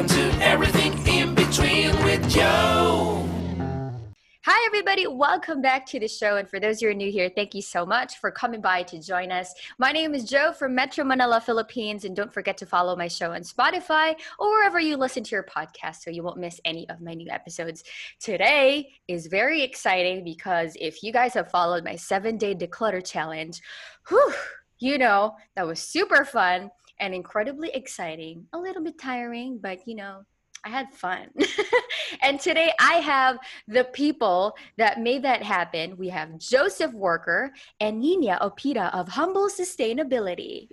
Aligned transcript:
Welcome 0.00 0.16
to 0.16 0.42
Everything 0.42 1.06
in 1.06 1.34
Between 1.34 1.90
with 2.04 2.26
Joe. 2.30 3.22
Hi, 4.46 4.66
everybody. 4.66 5.06
Welcome 5.06 5.60
back 5.60 5.84
to 5.88 6.00
the 6.00 6.08
show. 6.08 6.38
And 6.38 6.48
for 6.48 6.58
those 6.58 6.80
who 6.80 6.88
are 6.88 6.94
new 6.94 7.12
here, 7.12 7.28
thank 7.28 7.54
you 7.54 7.60
so 7.60 7.84
much 7.84 8.16
for 8.16 8.30
coming 8.30 8.62
by 8.62 8.82
to 8.84 8.98
join 8.98 9.30
us. 9.30 9.52
My 9.78 9.92
name 9.92 10.14
is 10.14 10.24
Joe 10.24 10.54
from 10.54 10.74
Metro 10.74 11.04
Manila, 11.04 11.38
Philippines. 11.38 12.06
And 12.06 12.16
don't 12.16 12.32
forget 12.32 12.56
to 12.56 12.64
follow 12.64 12.96
my 12.96 13.08
show 13.08 13.32
on 13.32 13.42
Spotify 13.42 14.18
or 14.38 14.48
wherever 14.48 14.80
you 14.80 14.96
listen 14.96 15.22
to 15.22 15.36
your 15.36 15.44
podcast 15.44 15.96
so 15.96 16.10
you 16.10 16.22
won't 16.22 16.38
miss 16.38 16.62
any 16.64 16.88
of 16.88 17.02
my 17.02 17.12
new 17.12 17.28
episodes. 17.28 17.84
Today 18.20 18.88
is 19.06 19.26
very 19.26 19.60
exciting 19.60 20.24
because 20.24 20.78
if 20.80 21.02
you 21.02 21.12
guys 21.12 21.34
have 21.34 21.50
followed 21.50 21.84
my 21.84 21.96
seven 21.96 22.38
day 22.38 22.54
declutter 22.54 23.06
challenge, 23.06 23.60
whew, 24.08 24.32
you 24.78 24.96
know 24.96 25.36
that 25.56 25.66
was 25.66 25.78
super 25.78 26.24
fun 26.24 26.70
and 27.00 27.14
incredibly 27.14 27.70
exciting. 27.70 28.46
A 28.52 28.58
little 28.58 28.82
bit 28.82 28.98
tiring, 28.98 29.58
but 29.58 29.78
you 29.86 29.94
know, 29.96 30.24
I 30.64 30.68
had 30.68 30.92
fun. 30.92 31.28
and 32.22 32.38
today 32.38 32.70
I 32.78 32.94
have 32.94 33.38
the 33.66 33.84
people 33.84 34.56
that 34.76 35.00
made 35.00 35.22
that 35.22 35.42
happen. 35.42 35.96
We 35.96 36.08
have 36.10 36.38
Joseph 36.38 36.92
Worker 36.92 37.52
and 37.80 38.00
Nina 38.00 38.38
Opita 38.42 38.92
of 38.94 39.08
Humble 39.08 39.48
Sustainability. 39.48 40.68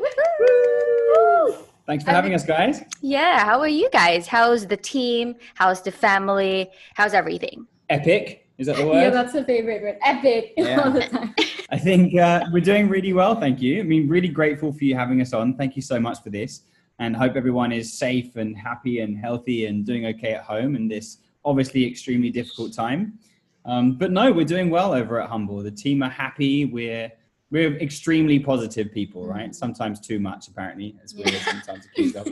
Thanks 1.86 2.03
for 2.03 2.12
having 2.12 2.34
us, 2.34 2.44
guys. 2.44 2.84
Yeah, 3.02 3.45
how 3.45 3.62
are 3.62 3.67
you 3.67 3.89
guys? 3.91 4.28
How's 4.28 4.67
the 4.67 4.75
team? 4.75 5.36
How's 5.55 5.81
the 5.81 5.91
family? 5.91 6.70
How's 6.95 7.14
everything? 7.14 7.66
Epic. 7.89 8.47
Is 8.58 8.68
that 8.68 8.78
the 8.78 8.86
word? 8.88 9.02
Yeah, 9.02 9.10
that's 9.10 9.36
a 9.36 9.44
favorite 9.44 9.82
word. 9.82 9.98
Epic 10.04 10.54
Yeah. 10.58 10.82
all 10.82 10.92
the 10.92 11.02
time. 11.02 11.36
I 11.70 11.78
think 11.78 12.18
uh, 12.18 12.46
we're 12.52 12.62
doing 12.64 12.88
really 12.88 13.14
well. 13.14 13.36
Thank 13.36 13.62
you. 13.62 13.80
I 13.80 13.84
mean, 13.84 14.08
really 14.08 14.30
grateful 14.30 14.72
for 14.72 14.84
you 14.86 14.96
having 14.96 15.22
us 15.22 15.34
on. 15.34 15.56
Thank 15.56 15.76
you 15.76 15.82
so 15.82 16.00
much 16.00 16.22
for 16.24 16.30
this. 16.30 16.62
And 17.00 17.16
hope 17.16 17.36
everyone 17.36 17.72
is 17.72 17.94
safe 17.94 18.36
and 18.38 18.58
happy 18.58 19.02
and 19.02 19.18
healthy 19.18 19.66
and 19.68 19.86
doing 19.86 20.06
okay 20.08 20.34
at 20.34 20.44
home 20.44 20.76
in 20.76 20.88
this 20.88 21.18
obviously 21.46 21.86
extremely 21.86 22.30
difficult 22.30 22.73
time. 22.73 23.20
Um, 23.66 23.98
but 23.98 24.12
no, 24.12 24.31
we're 24.31 24.46
doing 24.46 24.70
well 24.70 24.94
over 24.94 25.22
at 25.22 25.30
Humble. 25.30 25.62
The 25.62 25.72
team 25.72 26.02
are 26.02 26.09
happy. 26.09 26.66
We're 26.66 27.12
we're 27.50 27.78
extremely 27.78 28.40
positive 28.40 28.92
people, 28.92 29.26
right? 29.26 29.56
Sometimes 29.56 30.02
too 30.02 30.20
much, 30.20 30.50
apparently, 30.50 30.96
as 31.02 31.16
we're 31.16 31.28
sometimes 31.40 31.86
accused 31.86 32.16
of. 32.18 32.28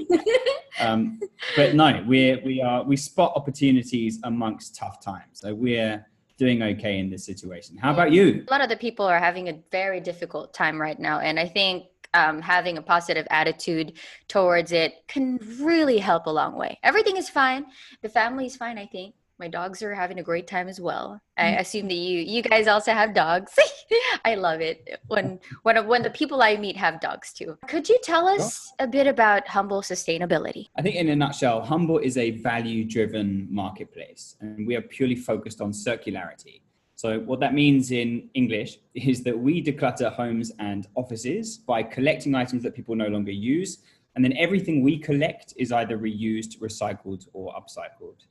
Um, 0.79 1.19
but 1.55 1.73
no, 1.73 2.03
we're 2.05 2.41
we 2.43 2.61
are 2.61 2.83
we 2.83 2.97
spot 2.97 3.33
opportunities 3.35 4.19
amongst 4.23 4.75
tough 4.75 4.99
times. 5.01 5.39
So 5.39 5.53
we're 5.53 6.05
doing 6.37 6.61
okay 6.61 6.99
in 6.99 7.09
this 7.09 7.25
situation. 7.25 7.77
How 7.77 7.93
about 7.93 8.11
you? 8.11 8.43
A 8.47 8.51
lot 8.51 8.61
of 8.61 8.69
the 8.69 8.77
people 8.77 9.05
are 9.05 9.19
having 9.19 9.49
a 9.49 9.59
very 9.71 9.99
difficult 9.99 10.53
time 10.53 10.81
right 10.81 10.99
now. 10.99 11.19
And 11.19 11.39
I 11.39 11.47
think 11.47 11.85
um, 12.13 12.41
having 12.41 12.77
a 12.77 12.81
positive 12.81 13.27
attitude 13.29 13.93
towards 14.27 14.71
it 14.71 15.07
can 15.07 15.39
really 15.59 15.97
help 15.97 16.25
a 16.25 16.31
long 16.31 16.55
way. 16.55 16.79
Everything 16.83 17.17
is 17.17 17.29
fine. 17.29 17.65
The 18.01 18.09
family 18.09 18.45
is 18.45 18.55
fine, 18.55 18.77
I 18.77 18.85
think. 18.85 19.15
My 19.37 19.49
dogs 19.49 19.83
are 19.83 19.93
having 19.93 20.19
a 20.19 20.23
great 20.23 20.47
time 20.47 20.69
as 20.69 20.79
well. 20.79 21.21
I 21.37 21.43
mm. 21.43 21.59
assume 21.59 21.87
that 21.89 21.95
you 21.95 22.19
you 22.19 22.41
guys 22.41 22.67
also 22.67 22.93
have 22.93 23.13
dogs. 23.13 23.51
I 24.25 24.35
love 24.35 24.61
it 24.61 24.99
when 25.07 25.39
when 25.63 25.85
when 25.87 26.03
the 26.03 26.09
people 26.09 26.41
I 26.41 26.55
meet 26.55 26.77
have 26.77 27.01
dogs 27.01 27.33
too. 27.33 27.57
Could 27.67 27.89
you 27.89 27.99
tell 28.01 28.29
us 28.29 28.71
a 28.79 28.87
bit 28.87 29.07
about 29.07 29.45
Humble 29.47 29.81
Sustainability? 29.81 30.67
I 30.77 30.81
think, 30.81 30.95
in 30.95 31.09
a 31.09 31.15
nutshell, 31.15 31.61
Humble 31.61 31.97
is 31.97 32.17
a 32.17 32.31
value 32.31 32.85
driven 32.85 33.47
marketplace, 33.51 34.37
and 34.39 34.65
we 34.65 34.75
are 34.77 34.81
purely 34.81 35.17
focused 35.17 35.59
on 35.59 35.73
circularity. 35.73 36.61
So, 36.95 37.19
what 37.19 37.41
that 37.41 37.53
means 37.53 37.91
in 37.91 38.29
English 38.35 38.79
is 38.93 39.21
that 39.23 39.37
we 39.37 39.61
declutter 39.61 40.13
homes 40.13 40.53
and 40.59 40.87
offices 40.95 41.57
by 41.57 41.83
collecting 41.83 42.35
items 42.35 42.63
that 42.63 42.73
people 42.73 42.95
no 42.95 43.07
longer 43.07 43.33
use, 43.33 43.79
and 44.15 44.23
then 44.23 44.31
everything 44.37 44.81
we 44.81 44.97
collect 44.97 45.53
is 45.57 45.73
either 45.73 45.97
reused, 45.97 46.59
recycled, 46.59 47.27
or 47.33 47.53
upcycled. 47.53 48.23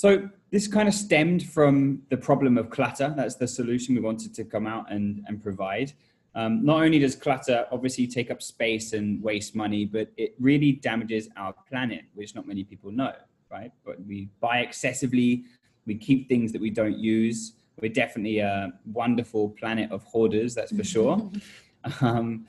So, 0.00 0.30
this 0.50 0.66
kind 0.66 0.88
of 0.88 0.94
stemmed 0.94 1.46
from 1.46 2.00
the 2.08 2.16
problem 2.16 2.56
of 2.56 2.70
clutter. 2.70 3.12
That's 3.14 3.34
the 3.34 3.46
solution 3.46 3.94
we 3.94 4.00
wanted 4.00 4.32
to 4.32 4.44
come 4.44 4.66
out 4.66 4.90
and, 4.90 5.22
and 5.26 5.42
provide. 5.42 5.92
Um, 6.34 6.64
not 6.64 6.82
only 6.82 6.98
does 6.98 7.14
clutter 7.14 7.66
obviously 7.70 8.06
take 8.06 8.30
up 8.30 8.40
space 8.40 8.94
and 8.94 9.22
waste 9.22 9.54
money, 9.54 9.84
but 9.84 10.10
it 10.16 10.34
really 10.40 10.72
damages 10.72 11.28
our 11.36 11.52
planet, 11.68 12.04
which 12.14 12.34
not 12.34 12.48
many 12.48 12.64
people 12.64 12.90
know, 12.90 13.12
right? 13.50 13.72
But 13.84 14.02
we 14.06 14.30
buy 14.40 14.60
excessively, 14.60 15.44
we 15.84 15.96
keep 15.96 16.30
things 16.30 16.50
that 16.52 16.62
we 16.62 16.70
don't 16.70 16.96
use. 16.96 17.52
We're 17.82 17.92
definitely 17.92 18.38
a 18.38 18.72
wonderful 18.86 19.50
planet 19.50 19.92
of 19.92 20.02
hoarders, 20.04 20.54
that's 20.54 20.74
for 20.74 20.82
sure. 20.82 21.30
um, 22.00 22.46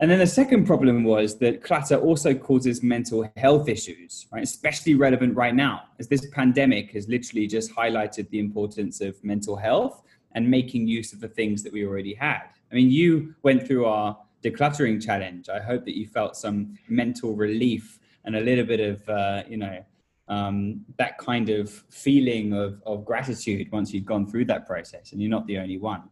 and 0.00 0.10
then 0.10 0.18
the 0.18 0.26
second 0.26 0.66
problem 0.66 1.04
was 1.04 1.38
that 1.38 1.62
clutter 1.62 1.96
also 1.96 2.34
causes 2.34 2.82
mental 2.82 3.30
health 3.36 3.68
issues, 3.68 4.26
right? 4.30 4.42
Especially 4.42 4.94
relevant 4.94 5.34
right 5.34 5.54
now, 5.54 5.84
as 5.98 6.06
this 6.08 6.26
pandemic 6.32 6.92
has 6.92 7.08
literally 7.08 7.46
just 7.46 7.74
highlighted 7.74 8.28
the 8.30 8.38
importance 8.38 9.00
of 9.00 9.22
mental 9.24 9.56
health 9.56 10.02
and 10.32 10.48
making 10.50 10.86
use 10.86 11.14
of 11.14 11.20
the 11.20 11.28
things 11.28 11.62
that 11.62 11.72
we 11.72 11.86
already 11.86 12.12
had. 12.12 12.42
I 12.70 12.74
mean, 12.74 12.90
you 12.90 13.34
went 13.42 13.66
through 13.66 13.86
our 13.86 14.18
decluttering 14.42 15.02
challenge. 15.02 15.48
I 15.48 15.60
hope 15.60 15.84
that 15.86 15.96
you 15.96 16.06
felt 16.06 16.36
some 16.36 16.78
mental 16.88 17.34
relief 17.34 17.98
and 18.24 18.36
a 18.36 18.40
little 18.40 18.66
bit 18.66 18.80
of, 18.80 19.08
uh, 19.08 19.44
you 19.48 19.56
know, 19.56 19.84
um, 20.28 20.84
that 20.98 21.16
kind 21.18 21.48
of 21.48 21.70
feeling 21.88 22.52
of, 22.52 22.82
of 22.84 23.04
gratitude 23.04 23.70
once 23.72 23.94
you've 23.94 24.04
gone 24.04 24.26
through 24.26 24.44
that 24.46 24.66
process, 24.66 25.12
and 25.12 25.22
you're 25.22 25.30
not 25.30 25.46
the 25.46 25.58
only 25.58 25.78
one. 25.78 26.02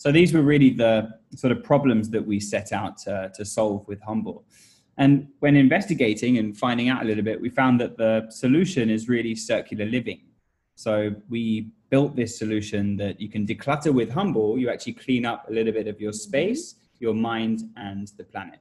So 0.00 0.10
these 0.10 0.32
were 0.32 0.40
really 0.40 0.70
the 0.70 1.10
sort 1.36 1.52
of 1.52 1.62
problems 1.62 2.08
that 2.08 2.26
we 2.26 2.40
set 2.40 2.72
out 2.72 2.96
to, 3.04 3.30
to 3.34 3.44
solve 3.44 3.86
with 3.86 4.00
Humble. 4.00 4.46
And 4.96 5.28
when 5.40 5.56
investigating 5.56 6.38
and 6.38 6.56
finding 6.56 6.88
out 6.88 7.02
a 7.02 7.04
little 7.04 7.22
bit, 7.22 7.38
we 7.38 7.50
found 7.50 7.78
that 7.82 7.98
the 7.98 8.26
solution 8.30 8.88
is 8.88 9.10
really 9.10 9.34
circular 9.34 9.84
living. 9.84 10.22
So 10.74 11.14
we 11.28 11.72
built 11.90 12.16
this 12.16 12.38
solution 12.38 12.96
that 12.96 13.20
you 13.20 13.28
can 13.28 13.46
declutter 13.46 13.92
with 13.92 14.10
Humble. 14.10 14.58
You 14.58 14.70
actually 14.70 14.94
clean 14.94 15.26
up 15.26 15.50
a 15.50 15.52
little 15.52 15.74
bit 15.74 15.86
of 15.86 16.00
your 16.00 16.14
space, 16.14 16.76
your 16.98 17.12
mind, 17.12 17.64
and 17.76 18.08
the 18.16 18.24
planet. 18.24 18.60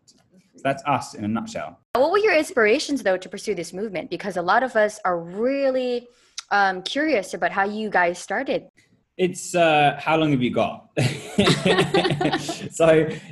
So 0.56 0.62
that's 0.62 0.84
us 0.86 1.14
in 1.14 1.24
a 1.24 1.28
nutshell. 1.30 1.80
What 1.94 2.12
were 2.12 2.18
your 2.18 2.36
inspirations 2.36 3.02
though 3.02 3.16
to 3.16 3.30
pursue 3.30 3.56
this 3.56 3.72
movement? 3.72 4.10
Because 4.10 4.36
a 4.36 4.42
lot 4.42 4.62
of 4.62 4.76
us 4.76 5.00
are 5.06 5.18
really 5.18 6.10
um, 6.52 6.82
curious 6.82 7.34
about 7.34 7.52
how 7.52 7.64
you 7.64 7.90
guys 7.90 8.20
started. 8.20 8.68
It's 9.20 9.54
uh, 9.54 10.00
how 10.02 10.16
long 10.16 10.32
have 10.32 10.42
you 10.42 10.50
got? 10.50 10.92
so 12.72 12.88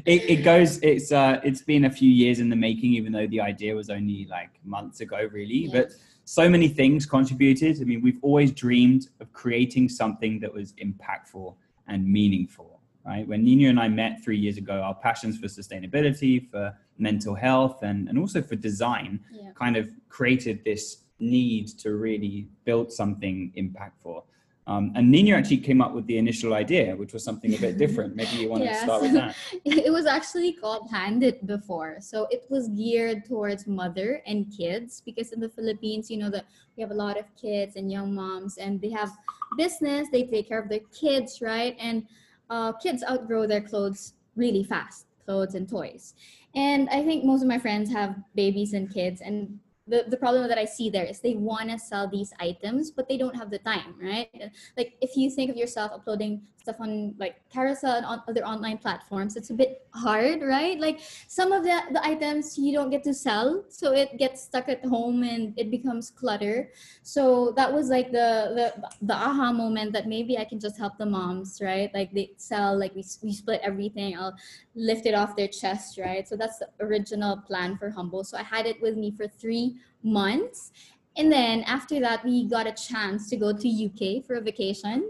it, 0.05 0.21
it 0.33 0.43
goes. 0.43 0.79
It's 0.79 1.13
uh, 1.13 1.39
it's 1.45 1.61
been 1.61 1.85
a 1.85 1.89
few 1.89 2.09
years 2.09 2.39
in 2.39 2.49
the 2.49 2.57
making, 2.57 2.91
even 2.91 3.13
though 3.13 3.25
the 3.27 3.39
idea 3.39 3.73
was 3.73 3.89
only 3.89 4.27
like 4.29 4.49
months 4.65 4.99
ago, 4.99 5.29
really. 5.31 5.69
But 5.71 5.93
so 6.25 6.49
many 6.49 6.67
things 6.67 7.05
contributed. 7.05 7.79
I 7.81 7.85
mean, 7.85 8.01
we've 8.01 8.19
always 8.21 8.51
dreamed 8.51 9.07
of 9.21 9.31
creating 9.31 9.87
something 9.87 10.41
that 10.41 10.53
was 10.53 10.73
impactful 10.73 11.55
and 11.87 12.05
meaningful. 12.05 12.81
Right? 13.05 13.25
When 13.25 13.45
Nina 13.45 13.69
and 13.69 13.79
I 13.79 13.87
met 13.87 14.21
three 14.21 14.37
years 14.37 14.57
ago, 14.57 14.81
our 14.81 14.95
passions 14.95 15.37
for 15.37 15.47
sustainability, 15.47 16.51
for 16.51 16.77
mental 16.97 17.33
health, 17.33 17.81
and 17.83 18.09
and 18.09 18.19
also 18.19 18.41
for 18.41 18.57
design, 18.57 19.21
Yeah. 19.31 19.51
kind 19.55 19.77
of 19.77 19.89
created 20.09 20.65
this 20.65 20.97
need 21.19 21.69
to 21.79 21.95
really 21.95 22.49
build 22.65 22.91
something 22.91 23.53
impactful. 23.55 24.23
Um, 24.67 24.91
and 24.95 25.09
Nina 25.09 25.33
actually 25.33 25.59
came 25.59 25.81
up 25.81 25.93
with 25.93 26.05
the 26.07 26.17
initial 26.17 26.53
idea, 26.53 26.93
which 26.93 27.13
was 27.13 27.23
something 27.23 27.53
a 27.55 27.57
bit 27.57 27.77
different. 27.77 28.17
Maybe 28.17 28.35
you 28.35 28.49
want 28.49 28.63
to 28.63 28.69
Yes. 28.69 28.83
start 28.83 29.01
with 29.01 29.13
that. 29.13 29.33
It 29.65 29.91
was 29.91 30.05
actually 30.05 30.51
called 30.51 30.89
Handed 30.91 31.47
before. 31.47 31.97
So 32.01 32.27
it 32.29 32.43
was 32.49 32.67
geared 32.69 33.23
towards 33.23 33.65
mother 33.65 34.21
and 34.27 34.51
kids 34.51 35.01
because 35.05 35.31
in 35.31 35.39
the 35.39 35.47
Philippines, 35.47 36.11
you 36.11 36.17
know, 36.17 36.29
that 36.31 36.45
we 36.75 36.81
have 36.81 36.91
a 36.91 36.99
lot 37.05 37.17
of 37.17 37.25
kids 37.41 37.77
and 37.77 37.89
young 37.89 38.13
moms 38.13 38.57
and 38.57 38.81
they 38.81 38.89
have 38.89 39.11
business, 39.55 40.09
they 40.11 40.25
take 40.25 40.49
care 40.49 40.59
of 40.59 40.67
their 40.67 40.85
kids, 40.91 41.39
right? 41.41 41.77
And 41.79 42.05
uh, 42.49 42.73
kids 42.73 43.05
outgrow 43.09 43.47
their 43.47 43.61
clothes 43.61 44.15
really 44.35 44.65
fast, 44.65 45.05
clothes 45.25 45.55
and 45.55 45.67
toys. 45.69 46.13
And 46.55 46.89
I 46.89 47.03
think 47.03 47.23
most 47.23 47.41
of 47.41 47.47
my 47.47 47.59
friends 47.59 47.89
have 47.93 48.15
babies 48.35 48.73
and 48.73 48.93
kids 48.93 49.21
and 49.21 49.59
the, 49.87 50.05
the 50.07 50.17
problem 50.17 50.47
that 50.47 50.57
I 50.57 50.65
see 50.65 50.89
there 50.89 51.05
is 51.05 51.19
they 51.19 51.35
want 51.35 51.69
to 51.71 51.79
sell 51.79 52.09
these 52.09 52.33
items, 52.39 52.91
but 52.91 53.07
they 53.07 53.17
don't 53.17 53.35
have 53.35 53.49
the 53.49 53.59
time, 53.59 53.95
right? 54.01 54.51
Like 54.75 54.97
if 55.01 55.15
you 55.15 55.29
think 55.29 55.49
of 55.49 55.57
yourself 55.57 55.91
uploading 55.93 56.41
stuff 56.67 56.81
on 56.81 57.15
like 57.17 57.39
Carousell 57.53 57.95
and 57.95 58.05
on 58.05 58.21
other 58.27 58.45
online 58.45 58.77
platforms, 58.77 59.37
it's 59.37 59.51
a 59.51 59.53
bit 59.53 59.87
hard, 59.93 60.41
right? 60.41 60.77
Like 60.77 60.99
some 61.27 61.53
of 61.53 61.63
the, 61.63 61.79
the 61.93 62.03
items 62.05 62.57
you 62.57 62.73
don't 62.73 62.89
get 62.89 63.03
to 63.03 63.13
sell, 63.13 63.63
so 63.69 63.93
it 63.93 64.17
gets 64.17 64.43
stuck 64.43 64.67
at 64.67 64.83
home 64.83 65.23
and 65.23 65.53
it 65.57 65.71
becomes 65.71 66.11
clutter. 66.11 66.69
So 67.03 67.53
that 67.55 67.71
was 67.71 67.87
like 67.89 68.11
the 68.11 68.51
the 68.59 68.67
the 69.01 69.15
aha 69.15 69.53
moment 69.53 69.93
that 69.93 70.07
maybe 70.07 70.37
I 70.37 70.43
can 70.43 70.59
just 70.59 70.77
help 70.77 70.97
the 70.97 71.05
moms, 71.05 71.61
right? 71.61 71.89
Like 71.93 72.11
they 72.11 72.31
sell, 72.35 72.77
like 72.77 72.93
we, 72.93 73.03
we 73.23 73.31
split 73.31 73.61
everything. 73.63 74.17
I'll 74.17 74.35
lift 74.75 75.05
it 75.05 75.15
off 75.15 75.37
their 75.37 75.47
chest, 75.47 75.97
right? 75.97 76.27
So 76.27 76.35
that's 76.35 76.59
the 76.59 76.67
original 76.81 77.37
plan 77.37 77.77
for 77.77 77.89
Humble. 77.89 78.25
So 78.25 78.37
I 78.37 78.43
had 78.43 78.65
it 78.65 78.81
with 78.81 78.97
me 78.97 79.11
for 79.15 79.27
three 79.27 79.77
months. 80.03 80.71
And 81.15 81.31
then 81.31 81.63
after 81.63 81.99
that, 82.01 82.23
we 82.25 82.45
got 82.45 82.67
a 82.67 82.73
chance 82.73 83.29
to 83.29 83.37
go 83.37 83.51
to 83.51 83.67
UK 83.85 84.23
for 84.25 84.35
a 84.35 84.41
vacation. 84.41 85.09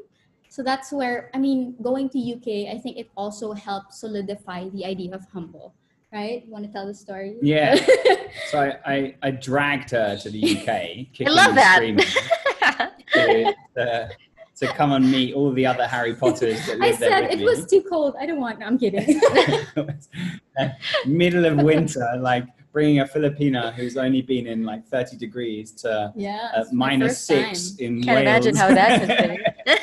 So 0.57 0.63
that's 0.63 0.91
where, 0.91 1.29
I 1.35 1.37
mean, 1.37 1.75
going 1.83 2.09
to 2.09 2.17
UK, 2.17 2.73
I 2.75 2.79
think 2.79 2.97
it 2.97 3.11
also 3.15 3.53
helped 3.53 3.93
solidify 3.93 4.69
the 4.69 4.85
idea 4.85 5.13
of 5.13 5.23
Humble. 5.31 5.75
right? 6.11 6.47
Want 6.47 6.65
to 6.65 6.71
tell 6.71 6.87
the 6.87 6.95
story? 6.95 7.35
Yeah. 7.43 7.77
So 8.49 8.59
I, 8.59 8.93
I, 8.93 9.15
I 9.21 9.31
dragged 9.31 9.91
her 9.91 10.17
to 10.17 10.29
the 10.29 10.57
UK. 10.57 10.65
kicking 11.13 11.29
love 11.29 11.49
and 11.49 11.57
that. 11.57 11.75
screaming, 11.75 12.05
to, 13.13 13.55
to, 13.75 14.09
to 14.57 14.67
come 14.73 14.93
and 14.93 15.11
meet 15.11 15.35
all 15.35 15.51
the 15.51 15.65
other 15.65 15.85
Harry 15.85 16.15
Potters 16.15 16.65
that 16.65 16.77
I 16.81 16.89
live 16.89 16.99
there 16.99 17.09
said 17.09 17.21
with 17.23 17.31
it 17.33 17.37
me. 17.39 17.43
was 17.45 17.65
too 17.67 17.83
cold. 17.83 18.15
I 18.19 18.25
don't 18.25 18.39
want. 18.39 18.59
No, 18.59 18.65
I'm 18.65 18.79
kidding. 18.79 19.19
middle 21.05 21.45
of 21.45 21.57
winter, 21.61 22.07
like 22.19 22.45
bringing 22.71 22.99
a 22.99 23.05
Filipina 23.05 23.73
who's 23.73 23.97
only 23.97 24.21
been 24.21 24.47
in 24.47 24.63
like 24.63 24.85
30 24.87 25.17
degrees 25.17 25.71
to 25.71 26.13
yeah. 26.15 26.51
uh, 26.55 26.61
it's 26.61 26.73
my 26.73 26.89
minus 26.89 27.13
first 27.13 27.25
six 27.25 27.71
time. 27.71 27.85
in 27.85 28.03
Can't 28.03 28.15
Wales. 28.17 28.21
imagine 28.21 28.55
how 28.55 28.67
that 28.67 29.01
has 29.01 29.07
been. 29.07 29.77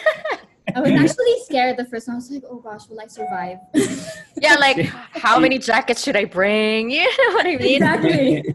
I 0.75 0.81
was 0.81 0.91
actually 0.91 1.41
scared 1.44 1.76
the 1.76 1.85
first 1.85 2.06
time. 2.06 2.15
I 2.15 2.17
was 2.17 2.31
like, 2.31 2.43
oh 2.49 2.59
gosh, 2.59 2.88
will 2.88 3.00
I 3.00 3.06
survive? 3.06 3.59
yeah, 4.41 4.55
like 4.56 4.87
how 4.87 5.38
many 5.38 5.59
jackets 5.71 6.03
should 6.03 6.17
I 6.17 6.25
bring? 6.25 6.91
You 6.94 7.05
know 7.05 7.35
what 7.35 7.47
I 7.47 7.56
mean? 7.56 7.82
exactly. 7.82 8.55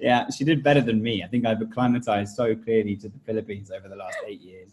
yeah, 0.00 0.30
she 0.30 0.44
did 0.44 0.62
better 0.62 0.80
than 0.80 1.02
me. 1.02 1.22
I 1.22 1.26
think 1.26 1.46
I've 1.46 1.60
acclimatized 1.60 2.34
so 2.34 2.54
clearly 2.54 2.96
to 2.96 3.08
the 3.08 3.18
Philippines 3.26 3.70
over 3.70 3.88
the 3.88 3.96
last 3.96 4.16
eight 4.26 4.40
years. 4.40 4.70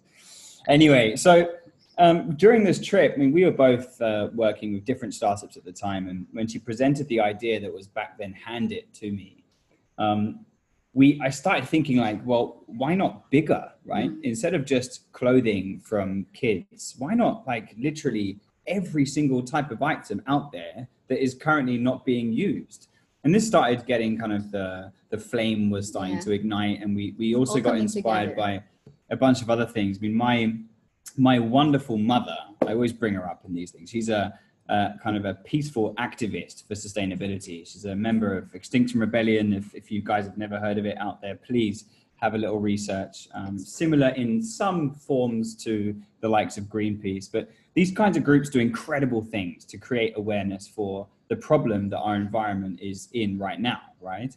Anyway, 0.67 1.15
so 1.15 1.49
um, 1.97 2.35
during 2.35 2.63
this 2.63 2.79
trip, 2.79 3.13
I 3.15 3.17
mean, 3.17 3.33
we 3.33 3.43
were 3.43 3.51
both 3.51 4.01
uh, 4.01 4.29
working 4.33 4.73
with 4.73 4.85
different 4.85 5.13
startups 5.13 5.57
at 5.57 5.65
the 5.65 5.71
time, 5.73 6.07
and 6.07 6.25
when 6.31 6.47
she 6.47 6.57
presented 6.57 7.07
the 7.09 7.19
idea 7.19 7.59
that 7.59 7.73
was 7.73 7.87
back 7.87 8.17
then 8.17 8.33
handed 8.33 8.93
to 8.95 9.11
me, 9.11 9.43
um, 9.97 10.45
we 10.99 11.17
I 11.21 11.29
started 11.29 11.65
thinking 11.73 11.95
like, 12.07 12.19
well, 12.25 12.45
why 12.81 12.93
not 12.93 13.31
bigger, 13.31 13.63
right? 13.85 14.11
Mm. 14.11 14.23
Instead 14.31 14.53
of 14.53 14.65
just 14.65 14.91
clothing 15.13 15.79
from 15.79 16.25
kids, 16.33 16.95
why 17.01 17.13
not 17.13 17.47
like 17.47 17.67
literally 17.87 18.29
every 18.67 19.05
single 19.05 19.41
type 19.41 19.71
of 19.71 19.81
item 19.81 20.21
out 20.27 20.51
there 20.51 20.77
that 21.07 21.23
is 21.23 21.33
currently 21.33 21.77
not 21.77 22.03
being 22.05 22.33
used? 22.33 22.81
And 23.23 23.33
this 23.33 23.47
started 23.47 23.85
getting 23.85 24.17
kind 24.21 24.33
of 24.33 24.51
the 24.51 24.91
the 25.13 25.17
flame 25.31 25.61
was 25.75 25.87
starting 25.87 26.15
Yeah. 26.15 26.25
to 26.25 26.31
ignite, 26.39 26.77
and 26.81 26.89
we 26.99 27.05
we 27.21 27.27
also 27.33 27.55
All 27.59 27.67
got 27.69 27.77
inspired 27.77 28.31
together. 28.35 28.47
by 28.47 28.63
a 29.09 29.17
bunch 29.25 29.41
of 29.41 29.49
other 29.49 29.67
things. 29.75 29.91
I 29.97 30.01
mean, 30.05 30.15
my 30.27 30.37
my 31.29 31.37
wonderful 31.57 31.97
mother, 32.13 32.39
I 32.67 32.71
always 32.77 32.93
bring 33.01 33.13
her 33.19 33.25
up 33.33 33.41
in 33.47 33.51
these 33.59 33.71
things. 33.71 33.89
She's 33.89 34.09
a, 34.09 34.21
kind 35.03 35.17
of 35.17 35.25
a 35.25 35.33
peaceful 35.33 35.95
activist 35.95 36.67
for 36.67 36.75
sustainability. 36.75 37.67
She's 37.67 37.85
a 37.85 37.95
member 37.95 38.37
of 38.37 38.53
Extinction 38.53 38.99
Rebellion. 38.99 39.53
If, 39.53 39.73
if 39.73 39.91
you 39.91 40.01
guys 40.01 40.25
have 40.25 40.37
never 40.37 40.59
heard 40.59 40.77
of 40.77 40.85
it 40.85 40.97
out 40.97 41.21
there, 41.21 41.35
please 41.35 41.85
have 42.17 42.35
a 42.35 42.37
little 42.37 42.59
research. 42.59 43.27
Um, 43.33 43.57
similar 43.57 44.09
in 44.09 44.43
some 44.43 44.93
forms 44.93 45.55
to 45.63 45.95
the 46.21 46.29
likes 46.29 46.57
of 46.57 46.65
Greenpeace, 46.65 47.27
but 47.31 47.49
these 47.73 47.91
kinds 47.91 48.17
of 48.17 48.23
groups 48.23 48.49
do 48.49 48.59
incredible 48.59 49.21
things 49.21 49.65
to 49.65 49.77
create 49.77 50.13
awareness 50.17 50.67
for 50.67 51.07
the 51.29 51.35
problem 51.35 51.89
that 51.89 51.99
our 51.99 52.15
environment 52.15 52.79
is 52.81 53.07
in 53.13 53.37
right 53.37 53.59
now, 53.59 53.81
right? 54.01 54.35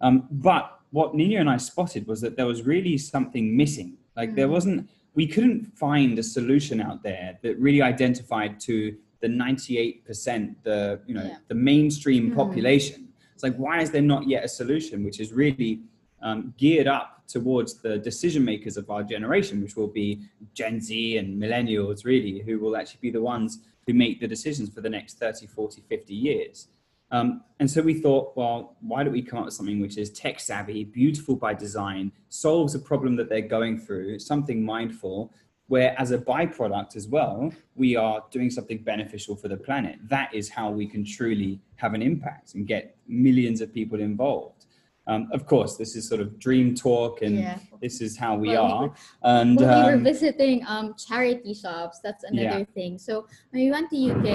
Um, 0.00 0.28
but 0.30 0.78
what 0.90 1.14
Nina 1.14 1.40
and 1.40 1.50
I 1.50 1.56
spotted 1.56 2.06
was 2.06 2.20
that 2.20 2.36
there 2.36 2.46
was 2.46 2.62
really 2.62 2.98
something 2.98 3.56
missing. 3.56 3.96
Like 4.16 4.34
there 4.34 4.48
wasn't, 4.48 4.90
we 5.14 5.26
couldn't 5.26 5.64
find 5.76 6.18
a 6.18 6.22
solution 6.22 6.80
out 6.80 7.02
there 7.02 7.38
that 7.42 7.58
really 7.58 7.82
identified 7.82 8.60
to 8.60 8.94
the 9.22 9.28
98%, 9.28 10.56
the, 10.64 11.00
you 11.06 11.14
know, 11.14 11.22
Yeah. 11.22 11.36
the 11.48 11.54
mainstream 11.54 12.30
Mhm. 12.30 12.34
population. 12.34 13.08
It's 13.34 13.42
like, 13.42 13.56
why 13.56 13.80
is 13.80 13.90
there 13.90 14.02
not 14.02 14.28
yet 14.28 14.44
a 14.44 14.48
solution 14.48 15.04
which 15.04 15.18
is 15.20 15.32
really 15.32 15.80
um, 16.24 16.54
geared 16.56 16.86
up 16.86 17.24
towards 17.26 17.82
the 17.82 17.98
decision 17.98 18.44
makers 18.44 18.76
of 18.76 18.88
our 18.90 19.02
generation, 19.02 19.60
which 19.60 19.74
will 19.74 19.88
be 19.88 20.20
Gen 20.54 20.80
Z 20.80 21.16
and 21.16 21.36
millennials, 21.42 22.04
really, 22.04 22.38
who 22.46 22.60
will 22.60 22.76
actually 22.76 23.00
be 23.00 23.10
the 23.10 23.20
ones 23.20 23.58
who 23.88 23.92
make 23.92 24.20
the 24.20 24.28
decisions 24.28 24.68
for 24.70 24.80
the 24.82 24.88
next 24.88 25.18
30, 25.18 25.48
40, 25.48 25.80
50 25.88 26.14
years. 26.14 26.68
Um, 27.10 27.42
and 27.58 27.68
so 27.68 27.82
we 27.82 27.94
thought, 27.94 28.36
well, 28.36 28.76
why 28.80 29.02
don't 29.02 29.12
we 29.12 29.20
come 29.20 29.40
up 29.40 29.46
with 29.46 29.54
something 29.54 29.80
which 29.80 29.98
is 29.98 30.10
tech 30.10 30.38
savvy, 30.38 30.84
beautiful 30.84 31.34
by 31.34 31.54
design, 31.54 32.12
solves 32.28 32.76
a 32.76 32.78
problem 32.78 33.16
that 33.16 33.28
they're 33.28 33.40
going 33.58 33.76
through, 33.78 34.20
something 34.20 34.64
mindful, 34.64 35.32
where 35.72 35.98
as 35.98 36.10
a 36.10 36.18
byproduct 36.18 36.96
as 36.96 37.08
well, 37.08 37.50
we 37.76 37.96
are 37.96 38.22
doing 38.30 38.50
something 38.50 38.76
beneficial 38.76 39.34
for 39.34 39.48
the 39.48 39.56
planet. 39.56 39.96
That 40.06 40.34
is 40.34 40.50
how 40.50 40.70
we 40.70 40.86
can 40.86 41.02
truly 41.02 41.62
have 41.76 41.94
an 41.94 42.02
impact 42.02 42.52
and 42.54 42.66
get 42.66 42.94
millions 43.08 43.62
of 43.62 43.72
people 43.72 43.98
involved. 43.98 44.66
Um, 45.08 45.28
of 45.32 45.46
course, 45.46 45.76
this 45.76 45.96
is 45.96 46.06
sort 46.08 46.20
of 46.20 46.38
dream 46.38 46.74
talk, 46.76 47.22
and 47.22 47.38
Yeah. 47.38 47.58
this 47.80 48.00
is 48.00 48.16
how 48.16 48.36
we 48.36 48.48
Well, 48.50 48.66
we 48.66 48.72
are. 48.72 48.82
were- 48.88 48.94
And 49.22 49.58
we 49.58 49.64
were 49.66 49.96
visiting 49.98 50.64
um, 50.68 50.94
charity 50.94 51.54
shops, 51.54 51.98
that's 52.04 52.22
another 52.22 52.64
thing. 52.74 52.98
So 52.98 53.26
when 53.50 53.64
we 53.64 53.70
went 53.72 53.90
to 53.90 53.96
UK, 53.96 54.28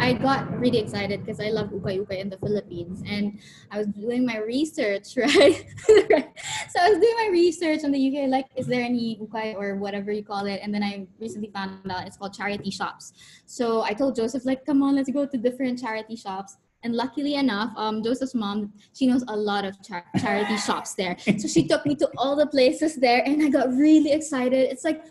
I 0.00 0.14
got 0.14 0.48
really 0.58 0.78
excited 0.78 1.20
because 1.20 1.40
I 1.40 1.50
love 1.50 1.68
ukay 1.70 2.00
ukay 2.00 2.18
in 2.20 2.30
the 2.30 2.38
Philippines, 2.38 3.02
and 3.06 3.38
I 3.70 3.76
was 3.78 3.88
doing 3.88 4.24
my 4.24 4.38
research, 4.38 5.14
right? 5.16 5.60
so 6.72 6.76
I 6.80 6.88
was 6.88 6.98
doing 7.04 7.16
my 7.22 7.28
research 7.30 7.84
on 7.84 7.90
the 7.92 8.00
UK, 8.08 8.28
like, 8.30 8.46
is 8.56 8.66
there 8.66 8.82
any 8.82 9.18
ukay 9.20 9.54
or 9.56 9.76
whatever 9.76 10.10
you 10.10 10.24
call 10.24 10.46
it? 10.46 10.60
And 10.62 10.72
then 10.74 10.82
I 10.82 11.06
recently 11.20 11.50
found 11.52 11.90
out 11.92 12.06
it's 12.06 12.16
called 12.16 12.32
charity 12.32 12.70
shops. 12.70 13.12
So 13.44 13.82
I 13.82 13.92
told 13.92 14.16
Joseph, 14.16 14.46
like, 14.46 14.64
come 14.64 14.82
on, 14.82 14.96
let's 14.96 15.10
go 15.10 15.26
to 15.26 15.36
different 15.36 15.78
charity 15.78 16.16
shops. 16.16 16.56
And 16.84 16.94
luckily 16.94 17.36
enough, 17.36 17.72
um, 17.76 18.02
Joseph's 18.02 18.34
mom, 18.34 18.72
she 18.92 19.06
knows 19.06 19.24
a 19.28 19.36
lot 19.36 19.64
of 19.64 19.82
char- 19.82 20.04
charity 20.20 20.56
shops 20.68 20.94
there. 20.94 21.16
So 21.38 21.48
she 21.48 21.66
took 21.66 21.86
me 21.86 21.94
to 21.96 22.10
all 22.18 22.36
the 22.36 22.46
places 22.46 22.96
there, 22.96 23.22
and 23.24 23.42
I 23.42 23.48
got 23.48 23.70
really 23.72 24.12
excited. 24.12 24.70
It's 24.70 24.84
like 24.84 25.02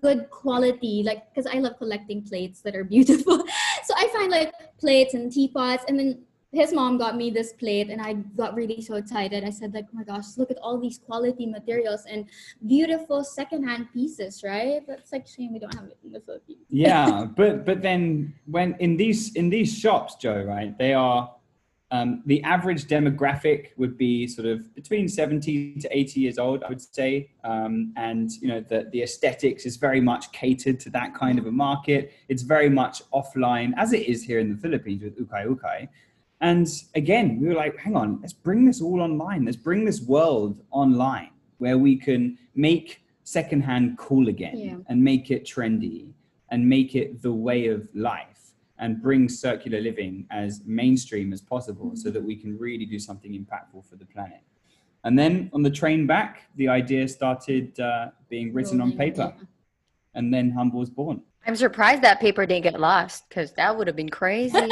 good 0.00 0.30
quality, 0.30 1.02
like 1.04 1.28
because 1.34 1.46
I 1.52 1.58
love 1.58 1.78
collecting 1.78 2.22
plates 2.22 2.60
that 2.62 2.76
are 2.76 2.84
beautiful. 2.84 3.38
so 3.84 3.94
I 3.96 4.06
find 4.14 4.30
like 4.30 4.54
plates 4.78 5.14
and 5.14 5.30
teapots, 5.30 5.84
and 5.88 5.98
then 5.98 6.22
his 6.56 6.72
mom 6.72 6.96
got 6.96 7.16
me 7.16 7.30
this 7.30 7.52
plate, 7.52 7.90
and 7.90 8.00
I 8.00 8.14
got 8.40 8.54
really 8.54 8.80
so 8.80 8.94
excited. 8.94 9.44
I 9.44 9.50
said 9.50 9.74
like, 9.74 9.86
oh 9.92 9.96
my 10.00 10.04
gosh, 10.04 10.36
look 10.38 10.50
at 10.50 10.58
all 10.62 10.78
these 10.80 10.98
quality 10.98 11.46
materials 11.46 12.04
and 12.10 12.24
beautiful 12.66 13.22
secondhand 13.22 13.92
pieces, 13.92 14.42
right? 14.42 14.80
That's 14.88 15.12
like 15.12 15.26
shame 15.26 15.52
we 15.52 15.58
don't 15.58 15.74
have 15.74 15.84
it 15.84 15.98
in 16.04 16.12
the 16.12 16.20
Philippines. 16.20 16.64
yeah 16.68 17.24
but 17.36 17.64
but 17.64 17.82
then 17.82 18.34
when 18.46 18.74
in 18.78 18.96
these 18.96 19.34
in 19.34 19.48
these 19.50 19.76
shops 19.76 20.14
joe 20.16 20.42
right 20.42 20.76
they 20.78 20.92
are 20.94 21.32
um, 21.92 22.22
the 22.26 22.42
average 22.42 22.86
demographic 22.86 23.68
would 23.76 23.96
be 23.96 24.26
sort 24.26 24.48
of 24.48 24.74
between 24.74 25.08
70 25.08 25.76
to 25.82 25.88
80 25.96 26.20
years 26.20 26.38
old 26.38 26.64
i 26.64 26.68
would 26.68 26.80
say 26.80 27.30
um, 27.44 27.92
and 27.96 28.32
you 28.40 28.48
know 28.48 28.60
the, 28.60 28.88
the 28.92 29.02
aesthetics 29.02 29.66
is 29.66 29.76
very 29.76 30.00
much 30.00 30.32
catered 30.32 30.80
to 30.80 30.90
that 30.90 31.14
kind 31.14 31.38
of 31.38 31.46
a 31.46 31.52
market 31.52 32.12
it's 32.28 32.42
very 32.42 32.68
much 32.68 33.02
offline 33.12 33.72
as 33.76 33.92
it 33.92 34.06
is 34.06 34.22
here 34.22 34.40
in 34.40 34.48
the 34.50 34.60
philippines 34.64 35.02
with 35.02 35.16
ukay 35.18 35.46
ukay 35.46 35.88
and 36.40 36.66
again 36.94 37.40
we 37.40 37.48
were 37.48 37.54
like 37.54 37.76
hang 37.78 37.96
on 37.96 38.18
let's 38.20 38.32
bring 38.32 38.64
this 38.64 38.82
all 38.82 39.00
online 39.00 39.44
let's 39.44 39.56
bring 39.56 39.84
this 39.84 40.02
world 40.02 40.60
online 40.70 41.30
where 41.58 41.78
we 41.78 41.96
can 41.96 42.36
make 42.54 43.02
secondhand 43.24 43.96
cool 43.98 44.28
again 44.28 44.56
Yeah. 44.56 44.76
and 44.88 45.02
make 45.02 45.30
it 45.30 45.44
trendy 45.44 46.12
and 46.50 46.68
make 46.68 46.94
it 46.94 47.22
the 47.22 47.32
way 47.32 47.66
of 47.68 47.88
life 47.94 48.36
and 48.78 49.02
bring 49.02 49.28
circular 49.28 49.80
living 49.80 50.26
as 50.30 50.62
mainstream 50.66 51.32
as 51.32 51.40
possible 51.40 51.92
so 51.94 52.10
that 52.10 52.22
we 52.22 52.36
can 52.36 52.58
really 52.58 52.84
do 52.84 52.98
something 52.98 53.32
impactful 53.32 53.84
for 53.88 53.96
the 53.96 54.04
planet. 54.04 54.42
And 55.02 55.18
then 55.18 55.50
on 55.54 55.62
the 55.62 55.70
train 55.70 56.06
back, 56.06 56.42
the 56.56 56.68
idea 56.68 57.08
started 57.08 57.80
uh, 57.80 58.08
being 58.28 58.52
written 58.52 58.80
on 58.80 58.92
paper, 58.92 59.32
yeah. 59.34 59.44
and 60.14 60.32
then 60.32 60.50
Humble 60.50 60.80
was 60.80 60.90
born. 60.90 61.22
I'm 61.46 61.56
surprised 61.56 62.02
that 62.02 62.20
paper 62.20 62.44
didn't 62.44 62.64
get 62.64 62.78
lost 62.78 63.28
because 63.28 63.52
that 63.52 63.76
would 63.76 63.86
have 63.86 63.96
been 63.96 64.10
crazy. 64.10 64.58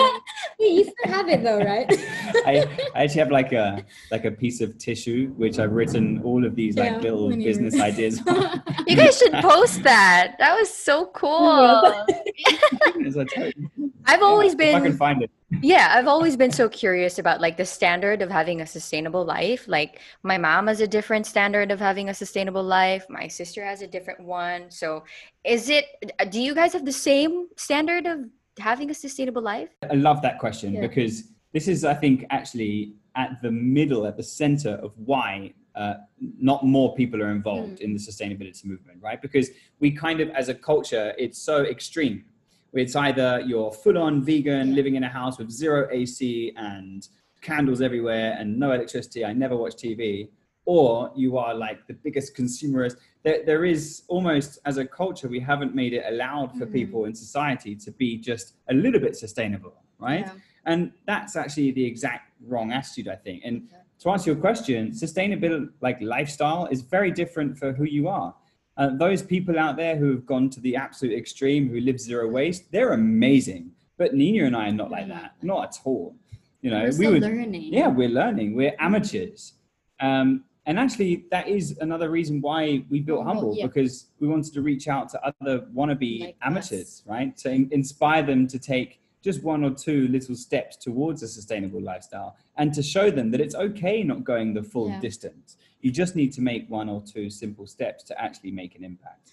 Wait, 0.61 0.73
you 0.73 0.84
still 0.84 1.12
have 1.12 1.28
it 1.28 1.42
though, 1.42 1.58
right? 1.58 1.87
I, 2.46 2.68
I 2.94 3.04
actually 3.04 3.20
have 3.20 3.30
like 3.30 3.52
a 3.52 3.84
like 4.11 4.25
a 4.25 4.30
piece 4.30 4.61
of 4.61 4.78
tissue 4.78 5.28
which 5.37 5.58
I've 5.58 5.73
written 5.73 6.20
all 6.23 6.44
of 6.44 6.54
these 6.54 6.76
Yeah, 6.76 6.92
like 6.94 7.02
little 7.02 7.28
when 7.28 7.40
you- 7.40 7.46
business 7.46 7.80
ideas 7.80 8.20
on. 8.26 8.62
you 8.87 8.96
guys 8.96 9.18
should 9.18 9.32
post 9.34 9.82
that. 9.82 10.37
That 10.38 10.58
was 10.58 10.73
so 10.73 11.06
cool. 11.06 12.04
I 12.46 13.25
tell 13.28 13.46
you. 13.46 13.92
I've 14.06 14.23
always 14.23 14.54
if 14.54 14.61
I 14.61 14.73
can 14.73 14.82
been 14.82 14.96
find 14.96 15.23
it. 15.23 15.30
yeah, 15.62 15.94
I've 15.96 16.08
always 16.08 16.37
been 16.37 16.50
so 16.52 16.68
curious 16.68 17.18
about 17.18 17.40
like 17.40 17.56
the 17.56 17.64
standard 17.64 18.23
of 18.23 18.30
having 18.30 18.61
a 18.61 18.66
sustainable 18.66 19.25
life. 19.25 19.66
Like 19.66 20.00
my 20.23 20.37
mom 20.38 20.66
has 20.66 20.80
a 20.80 20.87
different 20.87 21.26
standard 21.26 21.70
of 21.70 21.80
having 21.80 22.08
a 22.11 22.14
sustainable 22.14 22.62
life. 22.62 23.06
My 23.08 23.28
sister 23.28 23.64
has 23.64 23.82
a 23.82 23.87
different 23.87 24.20
one. 24.20 24.70
So 24.70 25.04
is 25.44 25.68
it 25.70 25.87
do 26.30 26.40
you 26.40 26.54
guys 26.54 26.73
have 26.73 26.84
the 26.84 26.92
same 26.92 27.49
standard 27.56 28.06
of 28.06 28.18
having 28.58 28.90
a 28.90 28.94
sustainable 28.94 29.42
life? 29.42 29.68
I 29.90 29.94
love 29.94 30.23
that 30.23 30.38
question 30.38 30.75
Yeah. 30.75 30.82
because 30.82 31.25
this 31.52 31.68
is, 31.68 31.84
I 31.84 31.94
think, 31.94 32.25
actually 32.30 32.94
at 33.16 33.40
the 33.42 33.50
middle, 33.50 34.06
at 34.06 34.16
the 34.16 34.23
center 34.23 34.70
of 34.82 34.92
why 34.99 35.54
uh, 35.76 35.94
not 36.38 36.64
more 36.64 36.94
people 36.94 37.20
are 37.20 37.30
involved 37.30 37.80
in 37.80 37.92
the 37.92 37.99
sustainability 37.99 38.64
movement, 38.64 38.99
right? 39.02 39.20
Because 39.20 39.50
we 39.80 39.90
kind 39.90 40.20
of, 40.20 40.28
as 40.30 40.49
a 40.49 40.54
culture, 40.54 41.12
it's 41.18 41.38
so 41.38 41.62
extreme. 41.64 42.25
It's 42.73 42.94
either 42.94 43.42
you're 43.44 43.73
full 43.73 43.99
on 43.99 44.23
vegan, 44.23 44.68
Yeah. 44.68 44.75
living 44.75 44.94
in 44.94 45.02
a 45.04 45.08
house 45.08 45.38
with 45.38 45.50
zero 45.50 45.88
AC 45.90 46.52
and 46.56 47.08
candles 47.40 47.80
everywhere 47.80 48.37
and 48.38 48.56
no 48.58 48.73
electricity. 48.73 49.25
I 49.25 49.32
never 49.32 49.56
watch 49.56 49.75
TV. 49.76 50.30
Or 50.64 51.11
you 51.16 51.37
are 51.38 51.54
like 51.54 51.87
the 51.88 51.94
biggest 51.94 52.37
consumerist. 52.37 52.96
There, 53.24 53.42
there 53.44 53.64
is 53.64 54.02
almost, 54.08 54.58
as 54.66 54.76
a 54.76 54.84
culture, 54.86 55.28
we 55.28 55.40
haven't 55.40 55.74
made 55.74 55.92
it 55.94 56.04
allowed 56.06 56.52
for 56.58 56.66
Mhm. 56.66 56.72
people 56.72 57.04
in 57.06 57.14
society 57.14 57.74
to 57.76 57.90
be 57.92 58.18
just 58.18 58.54
a 58.68 58.74
little 58.74 59.00
bit 59.00 59.16
sustainable 59.16 59.74
right? 60.00 60.26
Yeah. 60.26 60.32
And 60.66 60.92
that's 61.06 61.34
actually 61.36 61.70
the 61.70 61.84
exact 61.84 62.32
wrong 62.46 62.72
attitude, 62.72 63.08
I 63.08 63.14
think. 63.16 63.42
And 63.44 63.62
Okay. 63.68 63.76
to 64.00 64.10
answer 64.10 64.30
your 64.32 64.40
question, 64.40 64.92
sustainable 64.92 65.68
like 65.80 65.98
lifestyle 66.02 66.66
is 66.66 66.82
very 66.82 67.10
different 67.12 67.56
for 67.56 67.72
who 67.72 67.84
you 67.84 68.08
are. 68.08 68.34
Uh, 68.76 68.88
those 68.96 69.22
people 69.22 69.58
out 69.58 69.76
there 69.76 69.96
who 69.96 70.10
have 70.10 70.26
gone 70.26 70.50
to 70.50 70.60
the 70.60 70.74
absolute 70.76 71.16
extreme, 71.16 71.68
who 71.70 71.80
live 71.80 71.98
zero 72.00 72.28
waste, 72.28 72.70
they're 72.72 72.92
amazing. 72.92 73.70
But 73.96 74.14
Nina 74.14 74.44
and 74.46 74.56
I 74.56 74.68
are 74.68 74.72
not 74.72 74.90
like 74.90 75.08
that, 75.08 75.36
not 75.42 75.68
at 75.68 75.76
all. 75.84 76.16
You 76.60 76.70
know, 76.70 76.82
We're 76.84 76.98
we 76.98 77.06
would, 77.14 77.22
learning. 77.22 77.72
yeah, 77.72 77.88
we're 77.88 78.08
learning. 78.08 78.56
We're 78.56 78.74
amateurs. 78.80 79.54
Um, 80.00 80.44
and 80.66 80.78
actually, 80.78 81.26
that 81.30 81.49
is 81.49 81.76
another 81.80 82.11
reason 82.11 82.40
why 82.40 82.85
we 82.88 83.00
built 83.00 83.25
Humble, 83.25 83.42
Humble 83.42 83.56
yeah. 83.56 83.66
because 83.66 84.06
we 84.18 84.28
wanted 84.28 84.52
to 84.54 84.62
reach 84.62 84.88
out 84.88 85.09
to 85.11 85.21
other 85.26 85.66
wannabe 85.75 86.21
Like 86.21 86.37
amateurs, 86.42 87.02
right? 87.06 87.37
To 87.38 87.50
in- 87.50 87.68
inspire 87.71 88.23
them 88.23 88.47
to 88.49 88.59
take 88.59 89.00
just 89.23 89.42
one 89.42 89.64
or 89.64 89.71
two 89.71 90.09
little 90.09 90.35
steps 90.35 90.76
towards 90.76 91.23
a 91.23 91.28
sustainable 91.28 91.80
lifestyle 91.83 92.37
and 92.56 92.73
to 92.75 92.83
show 92.83 93.11
them 93.11 93.30
that 93.30 93.40
it's 93.40 93.54
okay 93.54 94.02
not 94.02 94.23
going 94.25 94.52
the 94.54 94.62
full 94.62 94.88
Yeah. 94.88 95.00
distance. 95.00 95.56
You 95.80 95.90
just 95.90 96.16
need 96.16 96.33
to 96.35 96.40
make 96.42 96.68
one 96.71 96.88
or 96.88 97.02
two 97.02 97.28
simple 97.30 97.66
steps 97.66 98.04
to 98.04 98.21
actually 98.21 98.50
make 98.50 98.75
an 98.75 98.85
impact. 98.85 99.33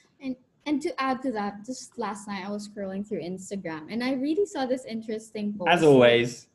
And 0.65 0.79
to 0.83 1.01
add 1.01 1.23
to 1.23 1.31
that, 1.31 1.65
just 1.65 1.97
last 1.97 2.27
night 2.27 2.45
I 2.45 2.51
was 2.51 2.69
scrolling 2.69 3.07
through 3.07 3.21
Instagram 3.21 3.87
and 3.89 4.03
I 4.03 4.13
really 4.13 4.45
saw 4.45 4.67
this 4.67 4.85
interesting 4.85 5.53
post. 5.57 5.67
As 5.69 5.81
always, 5.81 6.47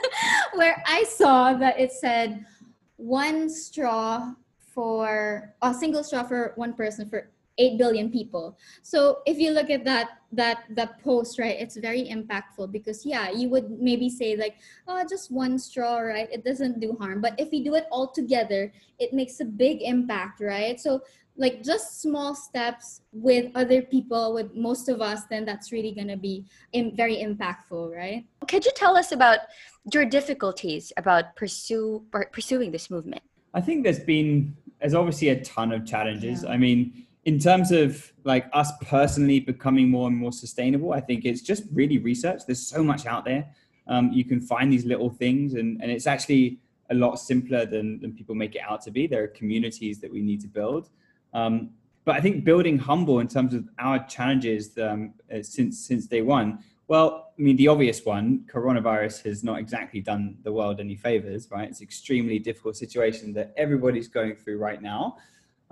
where 0.54 0.82
I 0.84 1.04
saw 1.04 1.54
that 1.54 1.78
it 1.78 1.92
said 1.92 2.44
one 3.02 3.50
straw 3.50 4.32
for 4.72 5.52
a 5.60 5.74
single 5.74 6.04
straw 6.04 6.22
for 6.22 6.52
one 6.54 6.72
person 6.72 7.08
for 7.08 7.28
8 7.58 7.78
billion 7.78 8.10
people. 8.10 8.58
So 8.82 9.20
if 9.26 9.38
you 9.38 9.50
look 9.50 9.70
at 9.70 9.84
that 9.84 10.18
that 10.32 10.64
that 10.70 11.02
post, 11.04 11.38
right, 11.38 11.56
it's 11.58 11.76
very 11.76 12.08
impactful 12.08 12.72
because 12.72 13.04
yeah, 13.04 13.30
you 13.30 13.48
would 13.50 13.70
maybe 13.80 14.08
say 14.08 14.36
like, 14.36 14.56
oh, 14.88 15.04
just 15.08 15.30
one 15.30 15.58
straw, 15.58 15.98
right? 15.98 16.28
It 16.32 16.44
doesn't 16.44 16.80
do 16.80 16.96
harm. 16.98 17.20
But 17.20 17.34
if 17.38 17.50
we 17.50 17.62
do 17.62 17.74
it 17.74 17.86
all 17.90 18.08
together, 18.08 18.72
it 18.98 19.12
makes 19.12 19.40
a 19.40 19.44
big 19.44 19.82
impact, 19.82 20.40
right? 20.40 20.80
So 20.80 21.02
like 21.36 21.62
just 21.62 22.02
small 22.02 22.34
steps 22.34 23.00
with 23.12 23.50
other 23.54 23.80
people 23.80 24.34
with 24.34 24.54
most 24.54 24.90
of 24.90 25.00
us 25.00 25.24
then 25.30 25.46
that's 25.46 25.72
really 25.72 25.90
going 25.90 26.08
to 26.08 26.16
be 26.16 26.44
im- 26.74 26.94
very 26.94 27.16
impactful 27.24 27.88
right 27.90 28.26
Could 28.46 28.66
you 28.66 28.72
tell 28.76 28.98
us 28.98 29.12
about 29.12 29.38
your 29.90 30.04
difficulties 30.04 30.92
about 30.96 31.34
pursue 31.34 32.04
or 32.12 32.26
pursuing 32.32 32.70
this 32.70 32.90
movement? 32.90 33.22
I 33.54 33.60
think 33.60 33.84
there's 33.84 34.00
been 34.00 34.56
there's 34.80 34.94
obviously 34.94 35.28
a 35.28 35.42
ton 35.44 35.72
of 35.72 35.86
challenges. 35.86 36.42
Yeah. 36.42 36.50
I 36.50 36.56
mean, 36.56 37.06
in 37.24 37.38
terms 37.38 37.70
of 37.70 38.12
like 38.24 38.46
us 38.52 38.72
personally 38.82 39.40
becoming 39.40 39.88
more 39.88 40.08
and 40.08 40.16
more 40.16 40.32
sustainable, 40.32 40.92
I 40.92 41.00
think 41.00 41.24
it's 41.24 41.40
just 41.40 41.64
really 41.72 41.98
research. 41.98 42.42
There's 42.46 42.64
so 42.66 42.82
much 42.82 43.06
out 43.06 43.24
there. 43.24 43.48
Um, 43.86 44.12
you 44.12 44.24
can 44.24 44.40
find 44.40 44.72
these 44.72 44.84
little 44.84 45.10
things, 45.10 45.54
and 45.54 45.80
and 45.82 45.90
it's 45.90 46.06
actually 46.06 46.58
a 46.90 46.94
lot 46.94 47.16
simpler 47.16 47.64
than 47.66 48.00
than 48.00 48.12
people 48.12 48.34
make 48.34 48.54
it 48.54 48.62
out 48.62 48.82
to 48.82 48.90
be. 48.90 49.06
There 49.06 49.22
are 49.22 49.28
communities 49.28 50.00
that 50.00 50.12
we 50.12 50.20
need 50.20 50.40
to 50.42 50.48
build. 50.48 50.88
Um, 51.32 51.70
but 52.04 52.16
I 52.16 52.20
think 52.20 52.44
building 52.44 52.78
humble 52.78 53.20
in 53.20 53.28
terms 53.28 53.54
of 53.54 53.68
our 53.78 54.04
challenges 54.06 54.76
um, 54.78 55.14
uh, 55.32 55.42
since 55.42 55.78
since 55.78 56.06
day 56.06 56.22
one. 56.22 56.58
Well, 56.88 57.32
I 57.38 57.42
mean, 57.42 57.56
the 57.56 57.68
obvious 57.68 58.04
one, 58.04 58.44
coronavirus 58.52 59.22
has 59.24 59.42
not 59.42 59.58
exactly 59.58 60.00
done 60.00 60.36
the 60.42 60.52
world 60.52 60.78
any 60.78 60.96
favors, 60.96 61.48
right? 61.50 61.68
It's 61.68 61.78
an 61.78 61.84
extremely 61.84 62.38
difficult 62.38 62.76
situation 62.76 63.32
that 63.34 63.54
everybody's 63.56 64.08
going 64.08 64.34
through 64.34 64.58
right 64.58 64.82
now. 64.82 65.16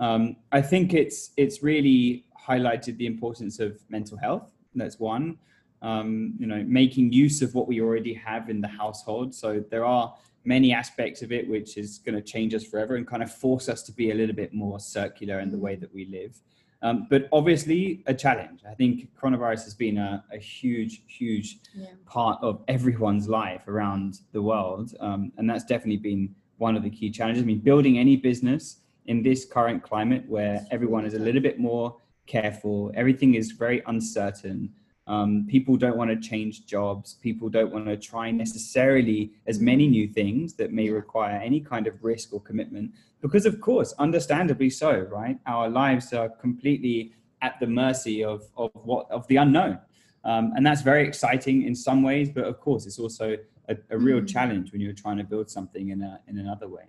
Um, 0.01 0.35
I 0.51 0.61
think 0.61 0.93
it's 0.93 1.31
it's 1.37 1.63
really 1.63 2.25
highlighted 2.47 2.97
the 2.97 3.05
importance 3.05 3.59
of 3.59 3.79
mental 3.89 4.17
health. 4.17 4.51
That's 4.75 4.99
one. 4.99 5.37
Um, 5.83 6.33
you 6.37 6.47
know, 6.47 6.63
making 6.67 7.13
use 7.13 7.41
of 7.41 7.55
what 7.55 7.67
we 7.67 7.81
already 7.81 8.13
have 8.13 8.49
in 8.49 8.61
the 8.61 8.67
household. 8.67 9.33
So 9.33 9.63
there 9.71 9.85
are 9.85 10.13
many 10.43 10.73
aspects 10.73 11.21
of 11.21 11.31
it 11.31 11.47
which 11.47 11.77
is 11.77 11.99
going 11.99 12.15
to 12.15 12.21
change 12.21 12.53
us 12.53 12.63
forever 12.63 12.95
and 12.95 13.07
kind 13.07 13.23
of 13.23 13.31
force 13.31 13.69
us 13.69 13.83
to 13.83 13.91
be 13.91 14.11
a 14.11 14.15
little 14.15 14.35
bit 14.35 14.53
more 14.53 14.79
circular 14.79 15.39
in 15.39 15.49
the 15.49 15.57
way 15.57 15.75
that 15.75 15.91
we 15.93 16.05
live. 16.05 16.39
Um, 16.83 17.07
but 17.09 17.27
obviously, 17.31 18.03
a 18.07 18.13
challenge. 18.13 18.61
I 18.67 18.73
think 18.73 19.09
coronavirus 19.15 19.63
has 19.65 19.75
been 19.75 19.99
a, 19.99 20.23
a 20.31 20.37
huge, 20.37 21.03
huge 21.07 21.59
yeah 21.75 21.87
part 22.05 22.39
of 22.41 22.63
everyone's 22.67 23.29
life 23.29 23.67
around 23.67 24.19
the 24.31 24.41
world. 24.41 24.95
Um, 24.99 25.31
and 25.37 25.47
that's 25.49 25.63
definitely 25.63 25.97
been 25.97 26.35
one 26.57 26.75
of 26.75 26.83
the 26.83 26.89
key 26.89 27.11
challenges. 27.11 27.43
I 27.43 27.45
mean, 27.45 27.59
building 27.59 27.97
any 27.99 28.15
business 28.15 28.80
in 29.05 29.23
this 29.23 29.45
current 29.45 29.83
climate 29.83 30.23
where 30.27 30.65
everyone 30.71 31.05
is 31.05 31.13
a 31.13 31.19
little 31.19 31.41
bit 31.41 31.59
more 31.59 31.97
careful, 32.27 32.91
everything 32.95 33.35
is 33.35 33.51
very 33.51 33.81
uncertain. 33.87 34.71
Um, 35.07 35.47
people 35.49 35.75
don't 35.77 35.97
want 35.97 36.11
to 36.11 36.29
change 36.29 36.65
jobs. 36.65 37.15
People 37.15 37.49
don't 37.49 37.71
want 37.73 37.85
to 37.87 37.97
try 37.97 38.31
necessarily 38.31 39.33
as 39.47 39.59
many 39.59 39.87
new 39.87 40.07
things 40.07 40.53
that 40.53 40.71
may 40.71 40.89
require 40.89 41.37
any 41.37 41.59
kind 41.59 41.87
of 41.87 42.03
risk 42.03 42.33
or 42.33 42.39
commitment. 42.41 42.91
Because, 43.21 43.45
of 43.45 43.59
course, 43.59 43.93
understandably 43.99 44.69
so, 44.69 44.99
right? 45.11 45.37
Our 45.45 45.69
lives 45.69 46.13
are 46.13 46.29
completely 46.29 47.13
at 47.41 47.59
the 47.59 47.67
mercy 47.67 48.23
of, 48.23 48.43
of 48.55 48.71
what 48.73 49.09
of 49.09 49.27
the 49.27 49.37
unknown. 49.37 49.79
Um, 50.23 50.53
and 50.55 50.65
that's 50.65 50.83
very 50.83 51.07
exciting 51.07 51.63
in 51.63 51.75
some 51.75 52.03
ways, 52.03 52.29
but 52.29 52.43
of 52.43 52.59
course, 52.59 52.85
it's 52.85 52.99
also 52.99 53.37
a, 53.67 53.75
a 53.89 53.97
real 53.97 54.21
Mhm. 54.21 54.27
challenge 54.27 54.71
when 54.71 54.81
you're 54.81 54.93
trying 54.93 55.17
to 55.17 55.23
build 55.23 55.49
something 55.49 55.89
in 55.89 56.01
a 56.03 56.19
in 56.27 56.37
another 56.37 56.67
way. 56.67 56.85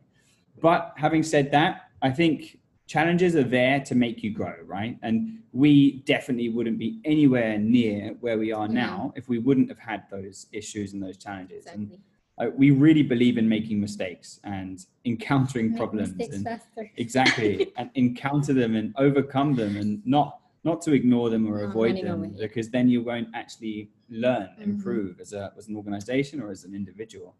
But 0.60 0.92
having 0.96 1.22
said 1.22 1.50
that, 1.52 1.88
I 2.02 2.10
think 2.10 2.58
challenges 2.86 3.36
are 3.36 3.44
there 3.44 3.80
to 3.80 3.94
make 3.94 4.22
you 4.22 4.30
grow, 4.30 4.54
right? 4.66 4.98
And 5.02 5.38
we 5.52 6.02
definitely 6.04 6.48
wouldn't 6.50 6.78
be 6.78 7.00
anywhere 7.04 7.58
near 7.58 8.14
where 8.20 8.38
we 8.38 8.52
are 8.52 8.66
Yeah. 8.66 8.74
now 8.86 9.12
if 9.16 9.28
we 9.28 9.38
wouldn't 9.38 9.68
have 9.68 9.78
had 9.78 10.04
those 10.10 10.46
issues 10.52 10.92
and 10.92 11.02
those 11.02 11.16
challenges. 11.16 11.66
exactly 11.66 11.98
And 12.38 12.48
uh, 12.48 12.50
we 12.56 12.70
really 12.70 13.02
believe 13.02 13.38
in 13.38 13.48
making 13.48 13.80
mistakes 13.80 14.40
and 14.44 14.84
encountering 15.04 15.68
Make 15.70 15.78
problems 15.78 16.28
and 16.28 16.46
exactly 16.96 17.72
and 17.76 17.90
encounter 17.94 18.52
them 18.52 18.74
and 18.76 18.94
overcome 18.96 19.54
them 19.54 19.76
and 19.76 20.04
not 20.06 20.38
not 20.64 20.80
to 20.80 20.92
ignore 20.92 21.28
them 21.28 21.46
or 21.50 21.58
Not 21.58 21.70
avoid 21.70 21.96
them 21.96 22.24
away. 22.24 22.34
because 22.38 22.70
then 22.70 22.88
you 22.88 23.02
won't 23.02 23.28
actually 23.34 23.90
learn 24.08 24.48
Mhm. 24.58 24.62
improve 24.64 25.20
as 25.20 25.32
a 25.32 25.52
as 25.58 25.68
an 25.68 25.76
organization 25.76 26.40
or 26.40 26.50
as 26.50 26.64
an 26.64 26.74
individual 26.74 27.34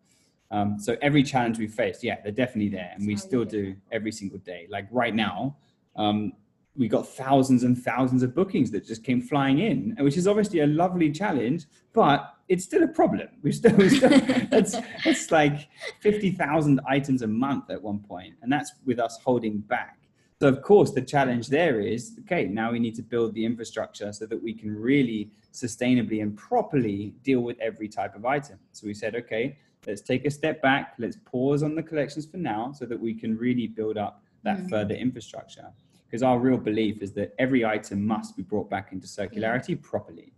um, 0.53 0.79
so 0.79 0.97
every 1.03 1.23
challenge 1.23 1.59
we 1.59 1.67
face 1.67 1.99
yeah 2.03 2.17
they're 2.23 2.33
definitely 2.33 2.69
there 2.69 2.93
and 2.95 3.07
we 3.07 3.17
still 3.17 3.45
do 3.45 3.75
every 3.91 4.13
single 4.13 4.39
day. 4.39 4.67
Like 4.71 4.87
right 4.91 5.15
now 5.15 5.57
um, 5.97 6.33
we 6.77 6.89
got 6.89 7.07
thousands 7.07 7.65
and 7.65 7.77
thousands 7.77 8.23
of 8.23 8.35
bookings 8.35 8.71
that 8.71 8.87
just 8.87 9.03
came 9.03 9.21
flying 9.21 9.59
in 9.59 9.97
which 10.01 10.17
is 10.17 10.29
obviously 10.29 10.61
a 10.61 10.67
lovely 10.67 11.11
challenge 11.11 11.65
but 11.93 12.35
it's 12.53 12.65
still 12.65 12.83
a 12.83 12.89
problem. 12.89 13.29
We 13.43 13.51
still, 13.53 13.75
we 13.77 13.89
still 13.89 14.11
it's 14.13 14.77
it's 15.05 15.31
like 15.31 15.69
50,000 16.01 16.81
items 16.87 17.23
a 17.23 17.27
month 17.27 17.71
at 17.71 17.83
one 17.83 18.01
point, 18.01 18.35
and 18.43 18.53
that's 18.53 18.73
with 18.85 18.99
us 19.01 19.19
holding 19.25 19.59
back. 19.59 19.99
So, 20.43 20.49
of 20.49 20.61
course, 20.61 20.91
the 20.91 21.01
challenge 21.03 21.47
there 21.47 21.81
is 21.81 22.17
okay, 22.23 22.47
now 22.47 22.73
we 22.73 22.81
need 22.81 22.97
to 22.97 23.03
build 23.03 23.33
the 23.33 23.45
infrastructure 23.45 24.13
so 24.13 24.27
that 24.27 24.43
we 24.43 24.53
can 24.53 24.75
really 24.75 25.31
sustainably 25.53 26.21
and 26.21 26.37
properly 26.37 27.15
deal 27.23 27.43
with 27.43 27.61
every 27.61 27.87
type 27.87 28.17
of 28.17 28.25
item. 28.27 28.59
So, 28.73 28.89
we 28.89 28.93
said, 28.93 29.15
okay, 29.15 29.57
let's 29.87 30.01
take 30.01 30.25
a 30.25 30.33
step 30.33 30.61
back, 30.61 30.95
let's 30.99 31.17
pause 31.25 31.63
on 31.63 31.77
the 31.77 31.83
collections 31.85 32.27
for 32.27 32.39
now 32.39 32.73
so 32.73 32.87
that 32.87 32.99
we 32.99 33.15
can 33.15 33.39
really 33.39 33.69
build 33.69 33.97
up 33.97 34.25
that 34.43 34.59
Mhm. 34.59 34.69
further 34.69 34.97
infrastructure. 34.97 35.69
Because 36.09 36.25
our 36.25 36.41
real 36.41 36.59
belief 36.59 37.03
is 37.03 37.13
that 37.13 37.37
every 37.39 37.65
item 37.65 38.05
must 38.05 38.37
be 38.37 38.43
brought 38.43 38.69
back 38.69 38.93
into 38.93 39.07
circularity 39.07 39.81
properly. 39.81 40.33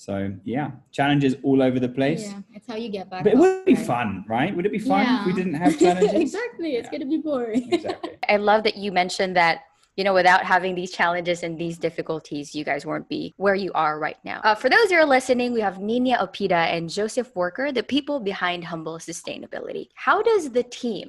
So, 0.00 0.32
yeah, 0.44 0.70
challenges 0.92 1.36
all 1.42 1.60
over 1.60 1.78
the 1.78 1.92
place. 1.98 2.22
yeah 2.30 2.40
it's 2.54 2.66
how 2.66 2.76
you 2.76 2.88
get 2.88 3.10
back 3.10 3.22
But 3.24 3.32
it 3.32 3.36
up, 3.36 3.40
would 3.40 3.66
be 3.66 3.74
right? 3.74 3.86
fun, 3.86 4.24
right? 4.26 4.56
Would 4.56 4.64
it 4.64 4.72
be 4.72 4.78
fun 4.78 5.04
if 5.04 5.26
we 5.26 5.34
didn't 5.34 5.52
have 5.62 5.78
challenges? 5.78 6.14
exactly 6.26 6.76
it's 6.76 6.88
Yeah. 6.88 6.92
gonna 6.98 7.10
be 7.16 7.18
boring 7.18 7.68
exactly. 7.76 8.12
I 8.26 8.36
love 8.38 8.62
that 8.64 8.76
you 8.78 8.92
mentioned 8.92 9.36
that 9.36 9.56
you 9.98 10.04
know 10.04 10.14
without 10.14 10.42
having 10.54 10.74
these 10.74 10.90
challenges 11.00 11.42
and 11.42 11.58
these 11.58 11.76
difficulties 11.76 12.54
you 12.54 12.64
guys 12.64 12.86
won't 12.86 13.10
be 13.10 13.34
where 13.36 13.54
you 13.64 13.72
are 13.74 13.98
right 13.98 14.16
now 14.24 14.40
uh, 14.44 14.54
for 14.54 14.70
those 14.70 14.88
who 14.88 14.96
are 14.96 15.04
listening 15.04 15.52
we 15.52 15.60
have 15.60 15.78
nina 15.80 16.16
opida 16.26 16.60
and 16.74 16.88
joseph 16.88 17.30
worker 17.42 17.66
the 17.70 17.82
people 17.82 18.18
behind 18.20 18.64
humble 18.64 18.98
sustainability 18.98 19.84
how 20.06 20.22
does 20.30 20.44
the 20.58 20.62
team 20.62 21.08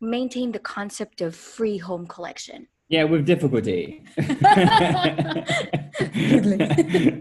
maintain 0.00 0.52
the 0.52 0.64
concept 0.76 1.20
of 1.26 1.34
free 1.34 1.78
home 1.78 2.06
collection 2.06 2.68
Yeah, 2.88 3.04
with 3.04 3.26
difficulty. 3.26 4.02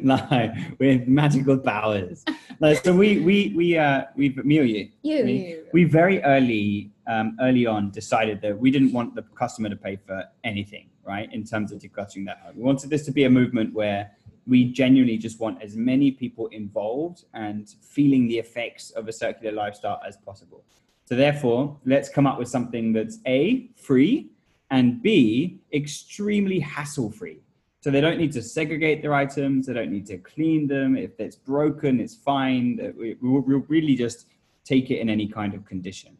no, 0.01 0.53
with 0.79 1.07
magical 1.07 1.57
powers. 1.57 2.23
No, 2.61 2.73
so 2.73 2.95
we 2.95 3.19
we 3.19 3.53
we 3.55 3.77
uh 3.77 4.05
we 4.15 4.29
me 4.43 4.59
or 4.59 4.63
you 4.63 4.89
you, 5.01 5.25
Me? 5.25 5.57
we 5.73 5.83
very 5.83 6.23
early 6.23 6.91
um, 7.07 7.37
early 7.41 7.65
on 7.65 7.91
decided 7.91 8.41
that 8.41 8.57
we 8.57 8.71
didn't 8.71 8.93
want 8.93 9.15
the 9.15 9.23
customer 9.35 9.67
to 9.69 9.75
pay 9.75 9.97
for 9.97 10.23
anything, 10.45 10.89
right? 11.05 11.31
In 11.33 11.43
terms 11.43 11.73
of 11.73 11.79
decluttering 11.79 12.25
that 12.27 12.39
home, 12.39 12.55
we 12.55 12.63
wanted 12.63 12.89
this 12.89 13.03
to 13.05 13.11
be 13.11 13.25
a 13.25 13.29
movement 13.29 13.73
where 13.73 14.11
we 14.45 14.71
genuinely 14.71 15.17
just 15.17 15.39
want 15.41 15.61
as 15.61 15.75
many 15.75 16.11
people 16.11 16.47
involved 16.47 17.25
and 17.33 17.75
feeling 17.81 18.27
the 18.27 18.37
effects 18.37 18.91
of 18.91 19.09
a 19.09 19.11
circular 19.11 19.51
lifestyle 19.53 19.99
as 20.07 20.15
possible. 20.15 20.63
So 21.03 21.15
therefore, 21.15 21.77
let's 21.85 22.07
come 22.07 22.25
up 22.25 22.39
with 22.39 22.47
something 22.47 22.93
that's 22.93 23.19
a 23.25 23.69
free 23.75 24.29
and 24.71 25.01
b 25.01 25.59
extremely 25.73 26.59
hassle 26.59 27.11
free. 27.11 27.39
So 27.81 27.91
they 27.91 28.01
don't 28.01 28.17
need 28.17 28.33
to 28.33 28.41
segregate 28.41 29.01
their 29.01 29.13
items. 29.13 29.67
They 29.67 29.73
don't 29.73 29.91
need 29.91 30.07
to 30.07 30.17
clean 30.17 30.67
them. 30.67 30.97
If 30.97 31.19
it's 31.19 31.35
broken, 31.35 31.99
it's 31.99 32.15
fine. 32.15 32.93
We- 32.97 33.15
We'll 33.21 33.41
we'll 33.41 33.65
really 33.67 33.95
just 33.95 34.25
take 34.65 34.91
it 34.91 34.99
in 34.99 35.09
any 35.09 35.27
kind 35.27 35.53
of 35.53 35.63
condition. 35.65 36.17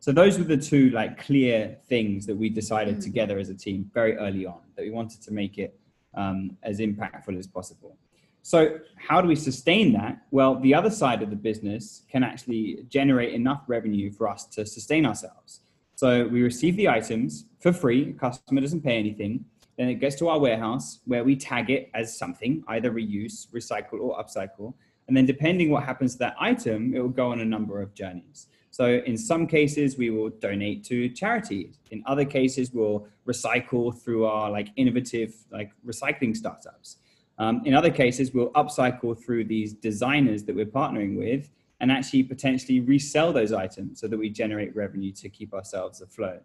So 0.00 0.12
those 0.12 0.38
were 0.38 0.44
the 0.44 0.56
two 0.56 0.90
like 0.90 1.24
clear 1.24 1.78
things 1.88 2.26
that 2.26 2.36
we 2.36 2.48
decided 2.50 3.00
together 3.00 3.38
as 3.38 3.48
a 3.48 3.54
team 3.54 3.90
very 3.94 4.16
early 4.16 4.44
on 4.44 4.60
that 4.74 4.82
we 4.82 4.90
wanted 4.90 5.22
to 5.22 5.32
make 5.32 5.56
it 5.58 5.78
um, 6.14 6.56
as 6.62 6.80
impactful 6.80 7.38
as 7.38 7.46
possible. 7.46 7.96
So 8.42 8.78
how 8.96 9.22
do 9.22 9.28
we 9.28 9.36
sustain 9.36 9.94
that? 9.94 10.18
Well, 10.30 10.60
the 10.60 10.74
other 10.74 10.90
side 10.90 11.22
of 11.22 11.30
the 11.30 11.36
business 11.36 12.02
can 12.10 12.22
actually 12.22 12.84
generate 12.88 13.32
enough 13.32 13.62
revenue 13.66 14.10
for 14.10 14.28
us 14.28 14.44
to 14.48 14.66
sustain 14.66 15.06
ourselves. 15.06 15.60
So 15.96 16.26
we 16.26 16.42
receive 16.42 16.76
the 16.76 16.88
items 16.88 17.46
for 17.60 17.72
free. 17.72 18.12
Customer 18.14 18.60
doesn't 18.60 18.82
pay 18.82 18.98
anything. 18.98 19.44
Then 19.76 19.88
it 19.88 19.94
gets 19.94 20.16
to 20.16 20.28
our 20.28 20.38
warehouse 20.38 21.00
where 21.04 21.24
we 21.24 21.36
tag 21.36 21.70
it 21.70 21.90
as 21.94 22.16
something, 22.16 22.62
either 22.68 22.90
reuse, 22.92 23.48
recycle, 23.48 24.00
or 24.00 24.16
upcycle. 24.18 24.74
And 25.08 25.16
then 25.16 25.26
depending 25.26 25.70
what 25.70 25.84
happens 25.84 26.12
to 26.12 26.18
that 26.20 26.36
item, 26.38 26.94
it 26.94 27.00
will 27.00 27.08
go 27.08 27.30
on 27.30 27.40
a 27.40 27.44
number 27.44 27.82
of 27.82 27.94
journeys. 27.94 28.48
So 28.70 29.02
in 29.06 29.16
some 29.16 29.46
cases, 29.46 29.96
we 29.96 30.10
will 30.10 30.30
donate 30.30 30.84
to 30.84 31.08
charities. 31.08 31.78
In 31.90 32.02
other 32.06 32.24
cases, 32.24 32.72
we'll 32.72 33.06
recycle 33.26 33.96
through 33.96 34.26
our 34.26 34.50
like 34.50 34.68
innovative 34.76 35.34
like 35.52 35.70
recycling 35.86 36.36
startups. 36.36 36.96
Um, 37.38 37.62
in 37.64 37.74
other 37.74 37.90
cases, 37.90 38.32
we'll 38.32 38.50
upcycle 38.52 39.16
through 39.16 39.44
these 39.44 39.74
designers 39.74 40.44
that 40.44 40.54
we're 40.54 40.66
partnering 40.66 41.16
with 41.16 41.50
and 41.84 41.92
actually 41.92 42.22
potentially 42.22 42.80
resell 42.80 43.30
those 43.30 43.52
items 43.52 44.00
so 44.00 44.08
that 44.08 44.16
we 44.16 44.30
generate 44.30 44.74
revenue 44.74 45.12
to 45.12 45.28
keep 45.28 45.52
ourselves 45.52 46.00
afloat. 46.00 46.40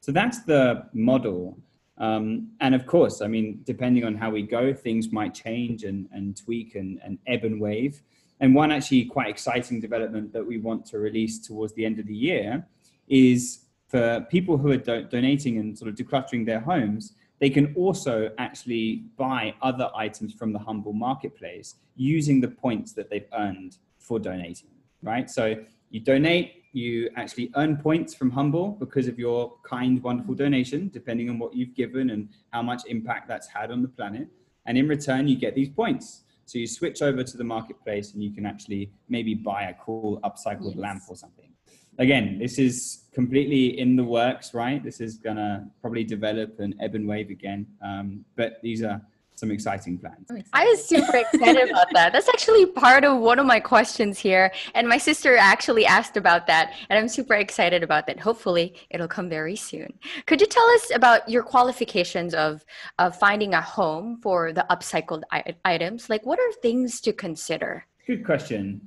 So 0.00 0.10
that's 0.10 0.42
the 0.42 0.88
model. 0.92 1.56
Um, 1.98 2.48
and 2.60 2.74
of 2.74 2.86
course, 2.86 3.22
I 3.22 3.28
mean, 3.28 3.60
depending 3.62 4.04
on 4.04 4.16
how 4.16 4.30
we 4.30 4.42
go, 4.42 4.74
things 4.74 5.12
might 5.12 5.32
change 5.32 5.84
and, 5.84 6.08
and 6.10 6.36
tweak 6.36 6.74
and, 6.74 6.98
and 7.04 7.18
ebb 7.28 7.44
and 7.44 7.60
wave. 7.60 8.02
And 8.40 8.52
one 8.52 8.72
actually 8.72 9.04
quite 9.04 9.28
exciting 9.28 9.78
development 9.78 10.32
that 10.32 10.44
we 10.44 10.58
want 10.58 10.84
to 10.86 10.98
release 10.98 11.38
towards 11.38 11.72
the 11.74 11.86
end 11.86 12.00
of 12.00 12.08
the 12.08 12.16
year 12.16 12.66
is 13.06 13.66
for 13.86 14.26
people 14.28 14.58
who 14.58 14.72
are 14.72 14.76
do- 14.76 15.04
donating 15.04 15.58
and 15.58 15.78
sort 15.78 15.88
of 15.88 15.94
decluttering 15.94 16.44
their 16.44 16.58
homes, 16.58 17.12
they 17.38 17.48
can 17.48 17.72
also 17.76 18.32
actually 18.38 19.04
buy 19.16 19.54
other 19.62 19.88
items 19.94 20.34
from 20.34 20.52
the 20.52 20.58
Humble 20.58 20.94
Marketplace 20.94 21.76
using 21.94 22.40
the 22.40 22.48
points 22.48 22.92
that 22.94 23.08
they've 23.08 23.28
earned 23.38 23.78
for 24.00 24.18
donating, 24.18 24.70
right? 25.02 25.30
So 25.30 25.56
you 25.90 26.00
donate, 26.00 26.64
you 26.72 27.10
actually 27.16 27.50
earn 27.56 27.76
points 27.76 28.14
from 28.14 28.30
Humble 28.30 28.72
because 28.72 29.08
of 29.08 29.18
your 29.18 29.54
kind, 29.64 30.02
wonderful 30.02 30.34
donation, 30.34 30.88
depending 30.92 31.28
on 31.28 31.38
what 31.38 31.54
you've 31.54 31.74
given 31.74 32.10
and 32.10 32.28
how 32.50 32.62
much 32.62 32.82
impact 32.86 33.28
that's 33.28 33.48
had 33.48 33.70
on 33.70 33.82
the 33.82 33.88
planet. 33.88 34.28
And 34.66 34.78
in 34.78 34.86
return, 34.88 35.26
you 35.26 35.36
get 35.36 35.54
these 35.54 35.68
points. 35.68 36.24
So 36.44 36.58
you 36.58 36.66
switch 36.66 37.02
over 37.02 37.22
to 37.22 37.36
the 37.36 37.44
marketplace 37.44 38.12
and 38.12 38.22
you 38.22 38.32
can 38.32 38.44
actually 38.44 38.92
maybe 39.08 39.34
buy 39.34 39.64
a 39.64 39.74
cool 39.74 40.20
upcycled 40.22 40.74
Yes. 40.74 40.76
lamp 40.76 41.02
or 41.08 41.16
something. 41.16 41.50
Again, 41.98 42.38
this 42.38 42.58
is 42.58 43.04
completely 43.12 43.78
in 43.78 43.94
the 43.94 44.04
works, 44.04 44.54
right? 44.54 44.82
This 44.82 45.00
is 45.00 45.16
gonna 45.16 45.70
probably 45.80 46.04
develop 46.04 46.58
and 46.58 46.74
ebb 46.80 46.94
and 46.94 47.06
wave 47.06 47.30
again. 47.30 47.66
Um, 47.82 48.24
but 48.36 48.60
these 48.62 48.82
are 48.82 49.00
some 49.40 49.50
exciting 49.50 49.98
plans. 49.98 50.26
I'm 50.30 50.36
I 50.36 50.40
excited. 50.40 50.68
was 50.68 50.84
super 50.84 51.16
excited 51.16 51.70
about 51.70 51.86
that. 51.94 52.12
That's 52.12 52.28
actually 52.28 52.66
part 52.66 53.04
of 53.04 53.18
one 53.18 53.38
of 53.38 53.46
my 53.46 53.58
questions 53.58 54.18
here. 54.18 54.52
And 54.74 54.86
my 54.86 54.98
sister 54.98 55.36
actually 55.36 55.86
asked 55.86 56.16
about 56.18 56.46
that. 56.46 56.74
And 56.88 56.98
I'm 56.98 57.08
super 57.08 57.34
excited 57.34 57.82
about 57.82 58.06
that. 58.06 58.20
Hopefully, 58.20 58.74
it'll 58.90 59.08
come 59.08 59.28
very 59.30 59.56
soon. 59.56 59.92
Could 60.26 60.40
you 60.42 60.46
tell 60.46 60.68
us 60.76 60.90
about 60.94 61.26
your 61.28 61.42
qualifications 61.42 62.34
of, 62.34 62.64
of 62.98 63.16
finding 63.18 63.54
a 63.54 63.62
home 63.62 64.18
for 64.22 64.52
the 64.52 64.66
upcycled 64.70 65.22
I- 65.32 65.56
items? 65.64 66.10
Like, 66.10 66.24
what 66.26 66.38
are 66.38 66.52
things 66.60 67.00
to 67.00 67.12
consider? 67.12 67.86
Good 68.06 68.24
question. 68.24 68.82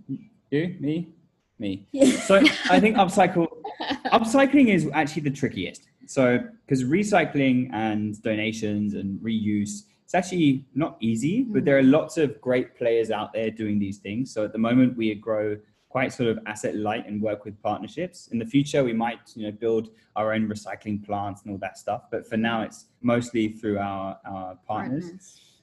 You, 0.51 0.75
me, 0.79 1.09
me. 1.57 1.87
Yeah. 1.91 2.19
So 2.19 2.35
I 2.69 2.79
think 2.79 2.95
upcycle, 2.97 3.47
upcycling 4.05 4.67
is 4.73 4.87
actually 4.93 5.23
the 5.23 5.31
trickiest. 5.31 5.89
So 6.05 6.39
because 6.65 6.83
recycling 6.83 7.73
and 7.73 8.21
donations 8.21 8.93
and 8.93 9.19
reuse, 9.19 9.83
it's 10.13 10.27
actually 10.27 10.63
not 10.75 10.95
easy, 10.99 11.41
but 11.41 11.65
there 11.65 11.75
are 11.75 11.83
lots 11.83 12.19
of 12.19 12.39
great 12.39 12.77
players 12.77 13.09
out 13.09 13.33
there 13.33 13.49
doing 13.49 13.79
these 13.79 13.97
things. 13.97 14.31
So 14.31 14.45
at 14.45 14.51
the 14.51 14.59
moment, 14.59 14.95
we 14.95 15.15
grow 15.15 15.57
quite 15.89 16.13
sort 16.13 16.29
of 16.29 16.37
asset 16.45 16.75
light 16.75 17.07
and 17.07 17.19
work 17.19 17.45
with 17.45 17.59
partnerships. 17.63 18.27
In 18.27 18.37
the 18.37 18.45
future, 18.45 18.83
we 18.83 18.93
might 18.93 19.19
you 19.35 19.45
know 19.45 19.51
build 19.51 19.89
our 20.15 20.33
own 20.33 20.47
recycling 20.47 21.03
plants 21.03 21.41
and 21.41 21.51
all 21.51 21.57
that 21.59 21.79
stuff. 21.79 22.03
But 22.11 22.27
for 22.27 22.37
now, 22.37 22.61
it's 22.61 22.85
mostly 23.01 23.49
through 23.53 23.79
our, 23.79 24.19
our 24.23 24.55
partners. 24.67 25.05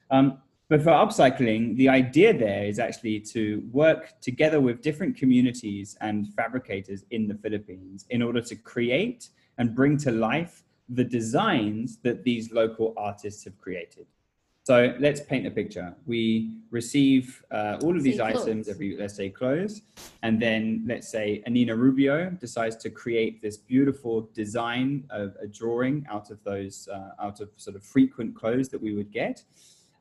Um, 0.09 0.39
but 0.67 0.81
for 0.81 0.89
upcycling, 0.89 1.77
the 1.77 1.87
idea 1.87 2.37
there 2.37 2.65
is 2.65 2.77
actually 2.77 3.21
to 3.35 3.63
work 3.71 4.19
together 4.19 4.59
with 4.59 4.81
different 4.81 5.15
communities 5.15 5.95
and 6.01 6.27
fabricators 6.33 7.05
in 7.11 7.25
the 7.25 7.35
Philippines 7.35 8.05
in 8.09 8.21
order 8.21 8.41
to 8.41 8.55
create 8.57 9.29
and 9.57 9.73
bring 9.73 9.95
to 9.99 10.11
life 10.11 10.63
the 10.89 11.05
designs 11.05 11.99
that 12.03 12.25
these 12.25 12.51
local 12.51 12.93
artists 12.97 13.45
have 13.45 13.57
created. 13.57 14.07
So 14.63 14.95
let's 14.99 15.21
paint 15.21 15.47
a 15.47 15.51
picture. 15.51 15.95
We 16.05 16.51
receive 16.69 17.43
uh, 17.49 17.79
all 17.81 17.97
of 17.97 18.03
these 18.03 18.17
Say 18.17 18.23
items 18.23 18.45
clothes. 18.45 18.69
every, 18.69 18.95
let's 18.95 19.15
say, 19.15 19.29
clothes, 19.29 19.81
and 20.21 20.39
then 20.39 20.83
let's 20.87 21.09
say 21.09 21.41
Anina 21.47 21.75
Rubio 21.75 22.29
decides 22.29 22.75
to 22.77 22.91
create 22.91 23.41
this 23.41 23.57
beautiful 23.57 24.29
design 24.35 25.03
of 25.09 25.35
a 25.41 25.47
drawing 25.47 26.05
out 26.09 26.29
of 26.29 26.43
those, 26.43 26.87
uh, 26.93 27.09
out 27.19 27.39
of 27.41 27.49
sort 27.55 27.75
of 27.75 27.83
frequent 27.83 28.35
clothes 28.35 28.69
that 28.69 28.79
we 28.79 28.93
would 28.93 29.11
get. 29.11 29.43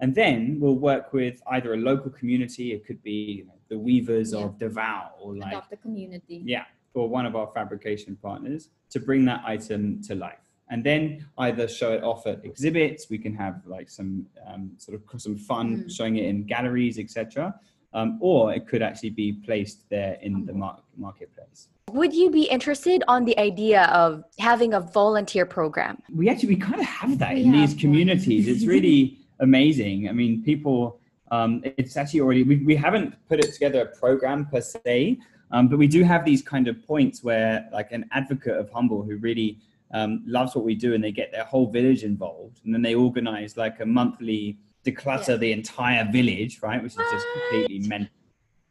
And 0.00 0.14
then 0.14 0.58
we'll 0.60 0.76
work 0.78 1.14
with 1.14 1.42
either 1.48 1.72
a 1.74 1.76
local 1.78 2.10
community, 2.10 2.72
it 2.72 2.86
could 2.86 3.02
be 3.02 3.12
you 3.38 3.44
know, 3.46 3.54
the 3.68 3.78
weavers 3.78 4.32
Yeah. 4.34 4.40
of 4.40 4.58
Davao 4.58 5.12
or 5.22 5.36
like 5.36 5.52
Adopt 5.52 5.70
the 5.70 5.76
community. 5.78 6.42
yeah, 6.44 6.64
or 6.92 7.08
one 7.08 7.24
of 7.24 7.34
our 7.34 7.50
fabrication 7.54 8.14
partners 8.16 8.68
to 8.90 9.00
bring 9.00 9.24
that 9.24 9.42
item 9.46 10.02
to 10.02 10.14
life. 10.14 10.38
And 10.70 10.84
then 10.84 11.26
either 11.38 11.66
show 11.66 11.92
it 11.92 12.02
off 12.04 12.26
at 12.26 12.44
exhibits, 12.44 13.10
we 13.10 13.18
can 13.18 13.34
have 13.34 13.60
like 13.66 13.90
some 13.90 14.26
um, 14.46 14.70
sort 14.78 14.94
of 14.96 15.20
some 15.20 15.36
fun 15.36 15.68
Mm. 15.70 15.90
showing 15.96 16.16
it 16.16 16.24
in 16.26 16.44
galleries, 16.44 16.98
etc. 16.98 17.54
Um, 17.92 18.18
or 18.20 18.54
it 18.54 18.68
could 18.68 18.82
actually 18.82 19.10
be 19.10 19.32
placed 19.32 19.88
there 19.90 20.16
in 20.22 20.46
the 20.46 20.52
mar- 20.52 20.80
marketplace. 20.96 21.68
Would 21.90 22.14
you 22.14 22.30
be 22.30 22.44
interested 22.44 23.02
on 23.08 23.24
the 23.24 23.36
idea 23.36 23.86
of 23.86 24.22
having 24.38 24.74
a 24.74 24.80
volunteer 24.80 25.44
program? 25.44 26.00
We 26.14 26.28
actually 26.28 26.50
we 26.50 26.56
kind 26.56 26.80
of 26.80 26.86
have 26.86 27.18
that 27.18 27.34
We 27.34 27.42
in 27.42 27.52
these 27.52 27.74
communities. 27.74 28.46
It's 28.46 28.64
really 28.64 29.18
amazing. 29.40 30.08
I 30.08 30.12
mean, 30.12 30.42
people. 30.42 31.00
Um, 31.32 31.62
it's 31.64 31.96
actually 31.96 32.20
already 32.22 32.42
we, 32.42 32.56
we 32.70 32.74
haven't 32.74 33.14
put 33.28 33.38
it 33.38 33.52
together 33.52 33.82
a 33.82 33.86
program 33.96 34.46
per 34.46 34.60
se, 34.60 35.18
um, 35.52 35.68
but 35.68 35.78
we 35.78 35.86
do 35.86 36.02
have 36.02 36.24
these 36.24 36.42
kind 36.42 36.66
of 36.66 36.84
points 36.84 37.22
where 37.22 37.68
like 37.72 37.92
an 37.92 38.04
advocate 38.10 38.56
of 38.56 38.68
humble 38.70 39.02
who 39.04 39.16
really 39.16 39.58
um, 39.92 40.22
loves 40.26 40.54
what 40.54 40.64
we 40.64 40.74
do 40.74 40.94
and 40.94 41.02
they 41.02 41.12
get 41.12 41.32
their 41.32 41.44
whole 41.44 41.68
village 41.70 42.02
involved 42.04 42.60
and 42.64 42.72
then 42.74 42.82
they 42.82 42.94
organize 42.94 43.56
like 43.56 43.80
a 43.80 43.86
monthly 43.86 44.58
declutter 44.84 45.38
the 45.38 45.52
entire 45.52 46.04
village 46.10 46.60
right 46.62 46.82
which 46.82 46.92
is 46.92 46.98
just 47.12 47.26
completely 47.34 47.88
mental 47.88 48.14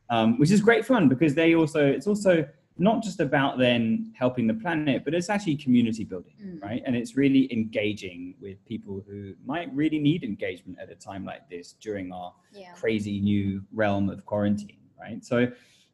um, 0.10 0.40
which 0.40 0.52
is 0.52 0.62
great 0.62 0.86
fun 0.86 1.08
because 1.08 1.36
they 1.36 1.56
also 1.56 1.86
it's 1.86 2.08
also 2.08 2.48
not 2.82 3.04
just 3.04 3.20
about 3.20 3.58
then 3.58 4.12
helping 4.18 4.48
the 4.48 4.54
planet 4.54 5.04
but 5.04 5.14
it's 5.14 5.30
actually 5.30 5.56
community 5.56 6.04
building 6.04 6.34
Mm. 6.42 6.62
right 6.64 6.82
and 6.86 6.96
it's 6.96 7.18
really 7.18 7.52
engaging 7.52 8.34
with 8.42 8.64
people 8.66 9.04
who 9.08 9.34
might 9.46 9.70
really 9.76 10.00
need 10.00 10.24
engagement 10.24 10.80
at 10.82 10.90
a 10.90 10.96
time 10.96 11.26
like 11.26 11.50
this 11.50 11.74
during 11.74 12.12
our 12.14 12.34
Yeah. 12.54 12.72
crazy 12.74 13.20
new 13.20 13.62
realm 13.74 14.10
of 14.10 14.26
quarantine, 14.26 14.80
right? 14.98 15.24
So, 15.24 15.38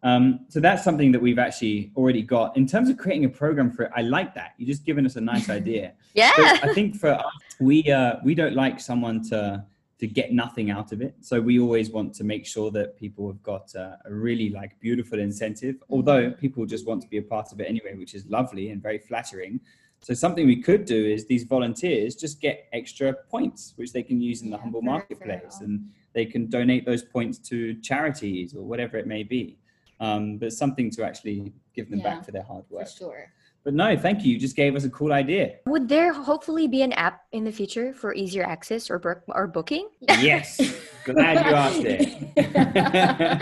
um, 0.06 0.42
so 0.50 0.60
that's 0.60 0.84
something 0.84 1.12
that 1.14 1.20
we've 1.20 1.40
actually 1.40 1.92
already 1.98 2.22
got. 2.22 2.56
In 2.56 2.68
terms 2.68 2.90
of 2.90 2.98
creating 2.98 3.26
a 3.26 3.30
program 3.30 3.72
for 3.72 3.86
it, 3.86 3.92
I 3.96 4.02
like 4.02 4.36
that. 4.36 4.54
You've 4.60 4.70
just 4.70 4.86
given 4.86 5.04
us 5.04 5.16
a 5.16 5.22
nice 5.22 5.50
idea. 5.60 5.94
Yeah. 6.14 6.32
But 6.38 6.70
I 6.70 6.74
think 6.76 6.96
for 6.96 7.10
us, 7.10 7.26
we 7.60 7.92
uh, 7.92 8.18
we 8.24 8.36
don't 8.36 8.54
like 8.54 8.80
someone 8.80 9.24
to 9.30 9.66
to 9.98 10.08
get 10.08 10.32
nothing 10.32 10.70
out 10.70 10.92
of 10.92 11.02
it. 11.02 11.16
So 11.22 11.42
we 11.42 11.60
always 11.60 11.90
want 11.90 12.14
to 12.16 12.24
make 12.24 12.46
sure 12.46 12.70
that 12.70 12.96
people 12.98 13.28
have 13.28 13.42
got 13.42 13.76
uh, 13.76 13.96
a 14.06 14.14
really 14.14 14.50
like 14.50 14.80
beautiful 14.80 15.20
incentive. 15.20 15.78
Although 15.90 16.30
people 16.32 16.68
just 16.68 16.86
want 16.86 17.02
to 17.02 17.08
be 17.08 17.18
a 17.18 17.24
part 17.24 17.52
of 17.52 17.60
it 17.60 17.66
anyway, 17.68 17.96
which 17.96 18.14
is 18.14 18.28
lovely 18.28 18.70
and 18.70 18.84
very 18.84 19.00
flattering. 19.00 19.60
So 20.02 20.14
something 20.14 20.46
we 20.46 20.62
could 20.62 20.86
do 20.86 21.04
is 21.04 21.26
these 21.26 21.46
volunteers 21.46 22.14
just 22.14 22.40
get 22.40 22.68
extra 22.74 23.12
points, 23.14 23.74
which 23.78 23.92
they 23.92 24.04
can 24.04 24.22
use 24.22 24.44
in 24.44 24.52
the 24.52 24.58
humble 24.58 24.84
marketplace, 24.84 25.62
and 25.62 25.90
they 26.14 26.26
can 26.26 26.46
donate 26.48 26.86
those 26.86 27.02
points 27.02 27.40
to 27.50 27.74
charities 27.82 28.54
or 28.54 28.64
whatever 28.64 28.98
it 28.98 29.08
may 29.08 29.24
be. 29.24 29.58
Um, 30.00 30.38
but 30.38 30.52
something 30.52 30.92
to 30.92 31.06
actually 31.06 31.54
give 31.74 31.90
them 31.90 32.00
Yeah, 32.00 32.16
back 32.16 32.26
for 32.26 32.32
their 32.32 32.44
hard 32.44 32.66
work. 32.70 32.88
For 32.90 33.06
work. 33.08 33.14
sure. 33.16 33.32
But 33.64 33.74
no, 33.74 33.98
thank 33.98 34.24
you. 34.24 34.34
You 34.34 34.40
just 34.40 34.56
gave 34.56 34.76
us 34.76 34.84
a 34.84 34.90
cool 34.90 35.12
idea. 35.12 35.56
Would 35.66 35.90
there 35.90 36.14
hopefully 36.14 36.68
be 36.68 36.84
an 36.84 36.94
app 36.94 37.22
in 37.32 37.44
the 37.46 37.52
future 37.52 37.94
for 37.94 38.14
easier 38.14 38.44
access 38.44 38.92
or, 38.92 39.00
book 39.00 39.24
or 39.30 39.48
booking? 39.48 39.90
Yes, 40.02 40.58
glad 41.04 41.46
you 41.48 41.54
asked 41.54 41.82
it. 41.84 43.42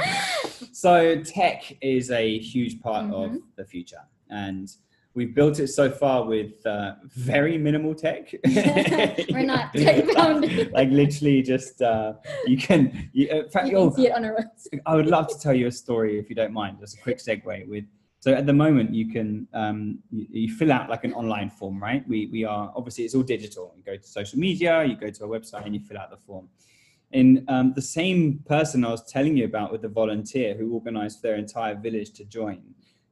so 0.72 1.22
tech 1.24 1.76
is 1.82 2.10
a 2.12 2.38
huge 2.40 2.80
part 2.80 3.06
of 3.12 3.32
Mhm. 3.32 3.42
the 3.58 3.66
future, 3.66 4.02
and 4.30 4.70
we've 5.16 5.34
built 5.34 5.60
it 5.60 5.68
so 5.68 5.90
far 5.90 6.26
with 6.26 6.66
uh, 6.66 6.94
very 7.04 7.58
minimal 7.58 7.94
tech. 7.94 8.34
We're 8.46 9.44
not 9.44 9.74
tech 9.76 10.06
bounded. 10.14 10.72
like 10.72 10.90
literally, 10.90 11.42
just 11.42 11.82
uh, 11.82 12.14
you 12.46 12.58
can. 12.58 13.10
You, 13.14 13.28
in 13.30 13.50
fact, 13.50 13.68
You 13.68 13.78
can 13.78 13.94
see 13.94 14.08
it 14.08 14.16
on 14.16 14.26
our 14.26 14.36
website. 14.36 14.80
I 14.86 14.96
would 14.96 15.08
love 15.08 15.28
to 15.30 15.40
tell 15.40 15.54
you 15.54 15.68
a 15.68 15.72
story 15.72 16.20
if 16.20 16.30
you 16.30 16.36
don't 16.36 16.54
mind. 16.54 16.80
Just 16.80 16.98
a 16.98 17.02
quick 17.02 17.18
segue 17.18 17.68
with. 17.68 17.86
So 18.20 18.34
at 18.34 18.46
the 18.46 18.54
moment, 18.54 18.94
you 18.94 19.12
can 19.12 19.48
um, 19.54 20.00
you, 20.10 20.26
you 20.30 20.56
fill 20.56 20.72
out 20.72 20.90
like 20.90 21.04
an 21.04 21.14
online 21.14 21.50
form, 21.50 21.82
right? 21.82 22.08
We 22.08 22.28
we 22.28 22.44
are 22.46 22.72
obviously 22.76 23.04
it's 23.04 23.16
all 23.16 23.24
digital. 23.24 23.74
You 23.78 23.84
go 23.84 23.98
to 23.98 24.08
social 24.08 24.40
media, 24.40 24.84
you 24.84 24.96
go 24.96 25.10
to 25.10 25.24
our 25.24 25.30
website, 25.30 25.66
and 25.66 25.76
you 25.76 25.82
fill 25.82 25.98
out 25.98 26.10
the 26.10 26.18
form. 26.18 26.50
And 27.12 27.48
um, 27.48 27.74
the 27.74 27.82
same 27.82 28.40
person 28.48 28.84
I 28.84 28.90
was 28.90 29.04
telling 29.04 29.38
you 29.38 29.46
about 29.46 29.72
with 29.72 29.84
the 29.84 29.88
volunteer 29.88 30.56
who 30.56 30.74
organised 30.74 31.22
their 31.22 31.36
entire 31.36 31.76
village 31.76 32.12
to 32.14 32.26
join. 32.26 32.64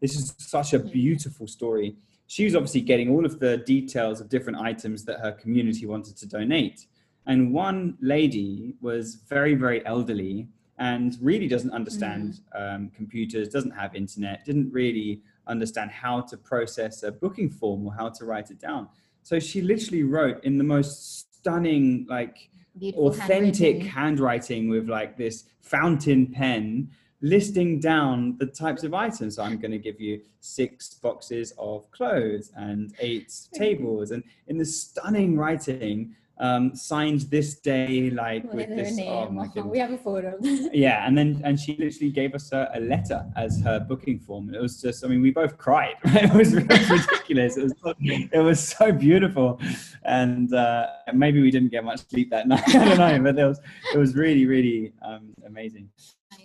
This 0.01 0.15
is 0.15 0.33
such 0.37 0.73
a 0.73 0.79
beautiful 0.79 1.47
story. 1.47 1.95
She 2.27 2.43
was 2.45 2.55
obviously 2.55 2.81
getting 2.81 3.09
all 3.09 3.25
of 3.25 3.39
the 3.39 3.57
details 3.57 4.19
of 4.19 4.29
different 4.29 4.59
items 4.59 5.05
that 5.05 5.19
her 5.19 5.31
community 5.31 5.85
wanted 5.85 6.17
to 6.17 6.27
donate. 6.27 6.87
And 7.27 7.53
one 7.53 7.97
lady 8.01 8.75
was 8.81 9.15
very, 9.29 9.53
very 9.53 9.85
elderly 9.85 10.47
and 10.79 11.15
really 11.21 11.47
doesn't 11.47 11.71
understand 11.71 12.39
um, 12.55 12.89
computers, 12.95 13.47
doesn't 13.47 13.71
have 13.71 13.95
internet, 13.95 14.43
didn't 14.43 14.71
really 14.71 15.21
understand 15.45 15.91
how 15.91 16.21
to 16.21 16.37
process 16.37 17.03
a 17.03 17.11
booking 17.11 17.51
form 17.51 17.85
or 17.85 17.93
how 17.93 18.09
to 18.09 18.25
write 18.25 18.49
it 18.49 18.59
down. 18.59 18.89
So 19.21 19.39
she 19.39 19.61
literally 19.61 20.03
wrote 20.03 20.43
in 20.43 20.57
the 20.57 20.63
most 20.63 21.35
stunning, 21.37 22.07
like 22.09 22.49
Beautiful 22.79 23.09
authentic 23.09 23.83
handwriting. 23.83 23.89
handwriting 23.91 24.69
with 24.69 24.89
like 24.89 25.17
this 25.17 25.43
fountain 25.59 26.27
pen 26.27 26.89
listing 27.21 27.79
down 27.79 28.37
the 28.37 28.45
types 28.45 28.83
of 28.83 28.93
items. 28.93 29.35
So 29.35 29.43
I'm 29.43 29.59
going 29.59 29.71
to 29.71 29.77
give 29.77 30.01
you 30.01 30.21
six 30.39 30.95
boxes 30.95 31.53
of 31.57 31.89
clothes 31.91 32.51
and 32.55 32.93
eight 32.99 33.33
tables, 33.53 34.11
and 34.11 34.23
in 34.47 34.57
the 34.57 34.65
stunning 34.65 35.37
writing, 35.37 36.15
um, 36.41 36.75
signed 36.75 37.21
this 37.35 37.59
day 37.59 38.09
like 38.09 38.43
With 38.45 38.69
with 38.69 38.69
this. 38.69 38.99
Oh 39.07 39.29
my 39.29 39.45
goodness. 39.53 39.71
We 39.71 39.79
have 39.79 39.91
a 39.91 39.97
photo. 39.97 40.37
Yeah, 40.73 41.05
and 41.07 41.17
then 41.17 41.41
and 41.43 41.59
she 41.59 41.75
literally 41.77 42.11
gave 42.11 42.33
us 42.33 42.51
a, 42.51 42.69
a 42.73 42.79
letter 42.79 43.25
as 43.37 43.61
her 43.61 43.79
booking 43.79 44.19
form. 44.19 44.53
It 44.53 44.61
was 44.61 44.81
just, 44.81 45.05
I 45.05 45.07
mean, 45.07 45.21
we 45.21 45.31
both 45.31 45.57
cried. 45.57 45.95
Right? 46.05 46.23
It 46.25 46.33
was, 46.33 46.53
it 46.53 46.67
was 46.67 46.89
ridiculous. 46.89 47.57
It 47.57 47.63
was, 47.63 47.73
so- 47.83 47.93
it 48.01 48.43
was 48.43 48.59
so 48.59 48.91
beautiful, 48.91 49.59
and 50.03 50.53
uh, 50.53 50.87
maybe 51.13 51.41
we 51.41 51.51
didn't 51.51 51.69
get 51.69 51.83
much 51.83 52.01
sleep 52.09 52.29
that 52.31 52.47
night. 52.47 52.67
I 52.75 52.85
don't 52.85 52.97
know, 52.97 53.31
but 53.31 53.39
it 53.39 53.45
was 53.45 53.59
it 53.93 53.97
was 53.97 54.15
really 54.15 54.45
really 54.45 54.93
um, 55.01 55.33
amazing. 55.45 55.89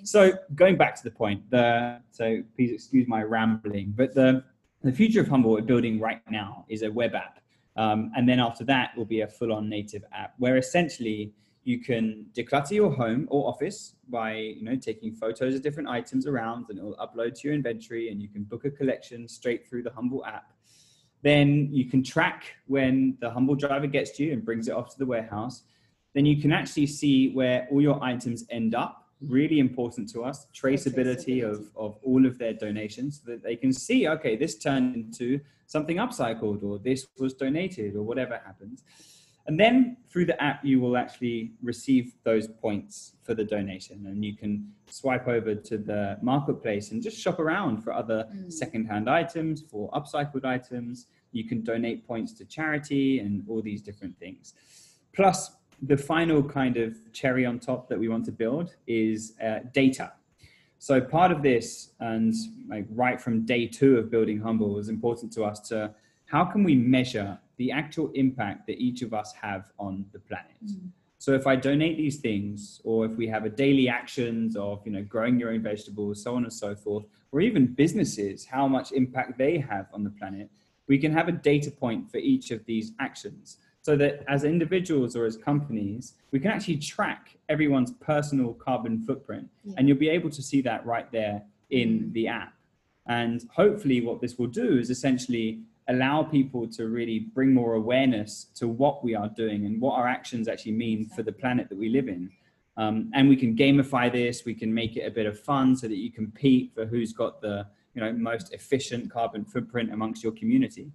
So 0.04 0.32
going 0.54 0.76
back 0.76 0.94
to 0.96 1.04
the 1.04 1.11
point, 1.11 1.48
the 1.50 2.00
so 2.11 2.42
please 2.54 2.70
excuse 2.72 3.09
my 3.09 3.22
rambling, 3.22 3.94
but 3.96 4.14
the 4.14 4.44
the 4.82 4.92
future 4.92 5.20
of 5.20 5.28
Humble 5.28 5.52
we're 5.52 5.62
building 5.62 5.98
right 6.00 6.20
now 6.30 6.64
is 6.68 6.82
a 6.82 6.90
web 6.90 7.14
app, 7.14 7.40
um, 7.76 8.10
and 8.16 8.28
then 8.28 8.40
after 8.40 8.64
that 8.64 8.96
will 8.96 9.04
be 9.04 9.20
a 9.20 9.28
full-on 9.28 9.68
native 9.68 10.04
app 10.12 10.34
where 10.38 10.56
essentially 10.56 11.32
you 11.64 11.80
can 11.80 12.26
declutter 12.32 12.70
your 12.70 12.92
home 12.92 13.26
or 13.28 13.48
office 13.48 13.96
by 14.08 14.36
you 14.36 14.62
know 14.62 14.76
taking 14.76 15.12
photos 15.12 15.56
of 15.56 15.62
different 15.62 15.88
items 15.88 16.26
around, 16.26 16.66
and 16.70 16.78
it 16.78 16.84
will 16.84 16.96
upload 16.96 17.34
to 17.34 17.48
your 17.48 17.54
inventory, 17.54 18.08
and 18.10 18.22
you 18.22 18.28
can 18.28 18.44
book 18.44 18.64
a 18.64 18.70
collection 18.70 19.26
straight 19.28 19.68
through 19.68 19.82
the 19.82 19.90
Humble 19.90 20.24
app. 20.24 20.52
Then 21.22 21.68
you 21.72 21.86
can 21.86 22.04
track 22.04 22.44
when 22.66 23.16
the 23.20 23.28
Humble 23.30 23.56
driver 23.56 23.88
gets 23.88 24.12
to 24.12 24.24
you 24.24 24.32
and 24.32 24.44
brings 24.44 24.68
it 24.68 24.74
off 24.74 24.90
to 24.92 24.98
the 24.98 25.06
warehouse. 25.06 25.64
Then 26.14 26.24
you 26.24 26.40
can 26.40 26.52
actually 26.52 26.86
see 26.86 27.32
where 27.32 27.66
all 27.70 27.82
your 27.82 28.02
items 28.02 28.44
end 28.48 28.76
up. 28.76 29.08
Really 29.20 29.58
important 29.58 30.08
to 30.10 30.22
us, 30.22 30.46
traceability, 30.54 31.42
Of, 31.42 31.70
of 31.74 31.98
all 32.04 32.26
of 32.26 32.38
their 32.38 32.52
donations 32.52 33.20
so 33.24 33.32
that 33.32 33.42
they 33.42 33.56
can 33.56 33.72
see, 33.72 34.06
okay, 34.06 34.36
this 34.36 34.56
turned 34.56 34.94
into 34.94 35.40
something 35.66 35.96
upcycled 35.96 36.62
or 36.62 36.79
this 36.79 37.07
was 37.18 37.35
donated 37.35 37.96
or 37.96 38.02
whatever 38.02 38.40
happens. 38.44 38.85
And 39.48 39.61
then 39.61 39.96
through 40.11 40.24
the 40.26 40.42
app, 40.42 40.64
you 40.64 40.81
will 40.81 40.96
actually 40.96 41.52
receive 41.62 42.14
those 42.24 42.48
points 42.48 43.12
for 43.22 43.33
the 43.35 43.44
donation 43.44 44.07
and 44.07 44.24
you 44.24 44.37
can 44.37 44.72
swipe 44.90 45.29
over 45.29 45.55
to 45.55 45.79
the 45.79 46.18
marketplace 46.20 46.90
and 46.90 47.00
just 47.00 47.16
shop 47.18 47.38
around 47.38 47.83
for 47.83 47.92
other 47.92 48.26
Mm. 48.35 48.52
secondhand 48.52 49.09
items, 49.09 49.62
for 49.62 49.88
upcycled 49.92 50.44
items. 50.44 51.07
You 51.33 51.44
can 51.44 51.62
donate 51.62 52.07
points 52.07 52.33
to 52.35 52.44
charity 52.44 53.20
and 53.20 53.44
all 53.48 53.62
these 53.62 53.83
different 53.83 54.18
things. 54.18 54.55
Plus, 55.12 55.57
the 55.83 55.96
final 55.96 56.42
kind 56.42 56.76
of 56.76 56.96
cherry 57.12 57.44
on 57.46 57.59
top 57.61 57.88
that 57.88 57.98
we 57.98 58.09
want 58.09 58.24
to 58.24 58.33
build 58.33 58.74
is 58.87 59.35
uh, 59.42 59.61
data. 59.72 60.12
So 60.87 61.01
part 61.01 61.33
of 61.33 61.42
this, 61.42 61.90
and 61.99 62.33
like 62.68 62.87
right 62.90 63.20
from 63.20 63.44
day 63.44 63.66
two 63.66 63.99
of 63.99 64.09
building 64.09 64.38
Humble, 64.38 64.72
was 64.72 64.88
important 64.88 65.33
to 65.33 65.42
us 65.42 65.59
to 65.70 65.92
how 66.27 66.44
can 66.44 66.62
we 66.62 66.77
measure 66.77 67.37
the 67.57 67.72
actual 67.72 68.12
impact 68.14 68.68
that 68.68 68.79
each 68.79 69.03
of 69.03 69.12
us 69.12 69.33
have 69.33 69.72
on 69.81 70.07
the 70.12 70.20
planet. 70.20 70.64
Mm. 70.64 70.90
So 71.18 71.33
if 71.33 71.44
I 71.44 71.57
donate 71.57 71.96
these 71.96 72.18
things, 72.18 72.81
or 72.85 73.05
if 73.05 73.16
we 73.16 73.27
have 73.27 73.44
a 73.44 73.49
daily 73.49 73.88
actions 73.88 74.55
of 74.55 74.81
you 74.87 74.92
know 74.92 75.03
growing 75.03 75.40
your 75.40 75.51
own 75.51 75.61
vegetables, 75.61 76.22
so 76.22 76.37
on 76.37 76.44
and 76.44 76.53
so 76.53 76.77
forth, 76.77 77.05
or 77.33 77.40
even 77.40 77.66
businesses, 77.66 78.46
how 78.46 78.68
much 78.68 78.92
impact 78.92 79.38
they 79.38 79.59
have 79.59 79.88
on 79.92 80.05
the 80.05 80.11
planet, 80.11 80.49
we 80.87 80.99
can 80.99 81.12
have 81.12 81.27
a 81.27 81.33
data 81.33 81.72
point 81.72 82.09
for 82.09 82.18
each 82.18 82.53
of 82.53 82.64
these 82.64 82.92
actions 83.01 83.57
so 83.87 83.94
that 83.94 84.25
as 84.27 84.42
individuals 84.42 85.14
or 85.14 85.27
as 85.27 85.37
companies, 85.37 86.14
we 86.33 86.40
can 86.40 86.51
actually 86.51 86.77
track 86.77 87.37
everyone's 87.49 87.92
personal 88.01 88.53
carbon 88.55 88.99
footprint. 89.07 89.49
And 89.77 89.87
you'll 89.87 90.05
be 90.09 90.09
able 90.09 90.31
to 90.31 90.42
see 90.42 90.61
that 90.62 90.85
right 90.85 91.09
there 91.12 91.40
in 91.70 92.11
the 92.12 92.27
app. 92.27 92.53
And 93.07 93.49
hopefully, 93.55 94.01
what 94.01 94.20
this 94.20 94.38
will 94.38 94.49
do 94.49 94.77
is 94.77 94.90
essentially 94.90 95.61
allow 95.87 96.25
people 96.25 96.66
to 96.77 96.88
really 96.88 97.20
bring 97.37 97.55
more 97.55 97.75
awareness 97.75 98.46
to 98.57 98.66
what 98.66 99.05
we 99.05 99.14
are 99.14 99.29
doing 99.29 99.66
and 99.66 99.81
what 99.81 99.94
our 100.01 100.09
actions 100.09 100.49
actually 100.49 100.72
mean 100.72 101.09
for 101.14 101.22
the 101.22 101.31
planet 101.31 101.68
that 101.68 101.79
we 101.79 101.88
live 101.88 102.09
in. 102.09 102.29
Um, 102.77 103.09
and 103.14 103.29
we 103.29 103.37
can 103.37 103.55
gamify 103.55 104.11
this. 104.11 104.44
We 104.44 104.55
can 104.55 104.75
make 104.75 104.96
it 104.96 105.05
a 105.07 105.12
bit 105.12 105.27
of 105.27 105.38
fun 105.38 105.77
so 105.77 105.87
that 105.87 105.99
you 106.05 106.11
compete 106.11 106.72
for 106.75 106.87
who's 106.87 107.12
got 107.12 107.40
the 107.40 107.64
you 107.94 108.01
know 108.03 108.12
most 108.12 108.53
efficient 108.53 109.12
carbon 109.12 109.44
footprint 109.44 109.92
amongst 109.92 110.25
your 110.25 110.33
community. 110.33 110.90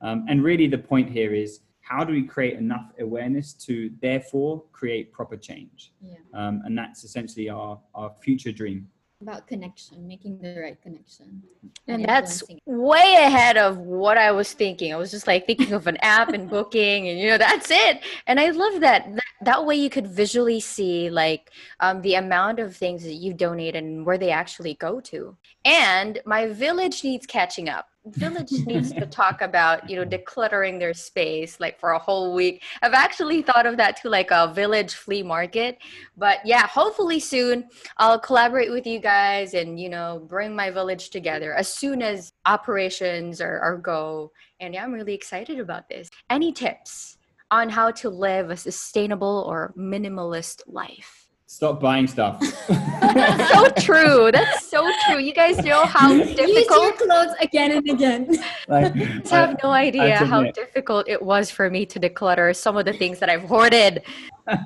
Um, 0.00 0.24
and 0.26 0.42
really, 0.42 0.68
the 0.68 0.78
point 0.78 1.10
here 1.10 1.34
is 1.34 1.60
how 1.90 2.04
do 2.04 2.12
we 2.12 2.22
create 2.22 2.56
enough 2.56 2.92
awareness 3.00 3.52
to 3.52 3.90
therefore 4.00 4.62
create 4.70 5.12
proper 5.12 5.36
change? 5.36 5.92
Yeah. 6.00 6.14
Um, 6.32 6.62
and 6.64 6.78
that's 6.78 7.02
essentially 7.02 7.50
our, 7.50 7.80
our 7.96 8.12
future 8.22 8.52
dream. 8.52 8.88
About 9.20 9.48
connection, 9.48 10.06
making 10.06 10.38
the 10.38 10.58
right 10.58 10.80
connection. 10.80 11.42
And 11.88 12.04
that's 12.04 12.44
way 12.64 13.16
ahead 13.18 13.58
of 13.58 13.76
what 13.78 14.16
I 14.16 14.30
was 14.30 14.52
thinking. 14.52 14.94
I 14.94 14.96
was 14.96 15.10
just 15.10 15.26
like 15.26 15.46
thinking 15.46 15.72
of 15.72 15.88
an 15.88 15.98
app 15.98 16.28
and 16.30 16.48
booking, 16.56 17.08
and 17.08 17.18
you 17.18 17.28
know, 17.28 17.36
that's 17.36 17.70
it. 17.70 18.02
And 18.26 18.38
I 18.40 18.50
love 18.50 18.80
that. 18.80 19.12
That, 19.12 19.24
that 19.42 19.66
way, 19.66 19.74
you 19.74 19.90
could 19.90 20.06
visually 20.06 20.60
see 20.60 21.10
like 21.10 21.50
um, 21.80 22.00
the 22.00 22.14
amount 22.14 22.60
of 22.60 22.74
things 22.74 23.02
that 23.02 23.14
you 23.14 23.34
donate 23.34 23.76
and 23.76 24.06
where 24.06 24.16
they 24.16 24.30
actually 24.30 24.74
go 24.74 25.00
to. 25.00 25.36
And 25.66 26.20
my 26.24 26.46
village 26.46 27.04
needs 27.04 27.26
catching 27.26 27.68
up. 27.68 27.89
Village 28.06 28.52
needs 28.64 28.92
to 28.92 29.04
talk 29.04 29.42
about 29.42 29.88
you 29.90 29.96
know 29.96 30.06
decluttering 30.06 30.78
their 30.78 30.94
space 30.94 31.60
like 31.60 31.78
for 31.78 31.90
a 31.90 31.98
whole 31.98 32.34
week. 32.34 32.62
I've 32.80 32.94
actually 32.94 33.42
thought 33.42 33.66
of 33.66 33.76
that 33.76 34.00
too, 34.00 34.08
like 34.08 34.30
a 34.30 34.50
village 34.52 34.94
flea 34.94 35.22
market. 35.22 35.76
But 36.16 36.38
yeah, 36.44 36.66
hopefully 36.66 37.20
soon 37.20 37.68
I'll 37.98 38.18
collaborate 38.18 38.70
with 38.70 38.86
you 38.86 39.00
guys 39.00 39.52
and 39.52 39.78
you 39.78 39.90
know 39.90 40.26
bring 40.26 40.56
my 40.56 40.70
village 40.70 41.10
together 41.10 41.54
as 41.54 41.68
soon 41.68 42.00
as 42.00 42.32
operations 42.46 43.40
are, 43.40 43.60
are 43.60 43.76
go. 43.76 44.32
And 44.60 44.72
yeah, 44.72 44.84
I'm 44.84 44.92
really 44.92 45.14
excited 45.14 45.60
about 45.60 45.88
this. 45.90 46.10
Any 46.30 46.52
tips 46.52 47.18
on 47.50 47.68
how 47.68 47.90
to 47.90 48.08
live 48.08 48.50
a 48.50 48.56
sustainable 48.56 49.44
or 49.46 49.74
minimalist 49.76 50.62
life? 50.66 51.29
Stop 51.50 51.80
buying 51.80 52.06
stuff. 52.06 52.38
That's 52.68 53.52
so 53.52 53.68
true. 53.82 54.30
That's 54.30 54.70
so 54.70 54.88
true. 55.04 55.18
You 55.18 55.34
guys 55.34 55.58
know 55.64 55.84
how 55.84 56.12
Use 56.12 56.36
your 56.38 56.92
clothes 56.92 57.34
again 57.40 57.72
and 57.72 57.90
again. 57.90 58.28
like, 58.68 58.94
I 59.32 59.36
have 59.36 59.58
no 59.60 59.70
idea 59.70 60.18
how 60.18 60.44
difficult 60.52 61.08
it 61.08 61.20
was 61.20 61.50
for 61.50 61.68
me 61.68 61.84
to 61.86 61.98
declutter 61.98 62.54
some 62.54 62.76
of 62.76 62.84
the 62.84 62.92
things 62.92 63.18
that 63.18 63.28
I've 63.28 63.42
hoarded. 63.42 64.04
I 64.46 64.60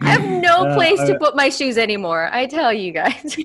have 0.00 0.24
no 0.24 0.64
Uh, 0.64 0.74
place 0.74 1.00
to 1.00 1.18
put 1.18 1.36
my 1.36 1.50
shoes 1.50 1.76
anymore. 1.76 2.30
I 2.32 2.46
tell 2.46 2.72
you 2.72 2.92
guys. 2.92 3.36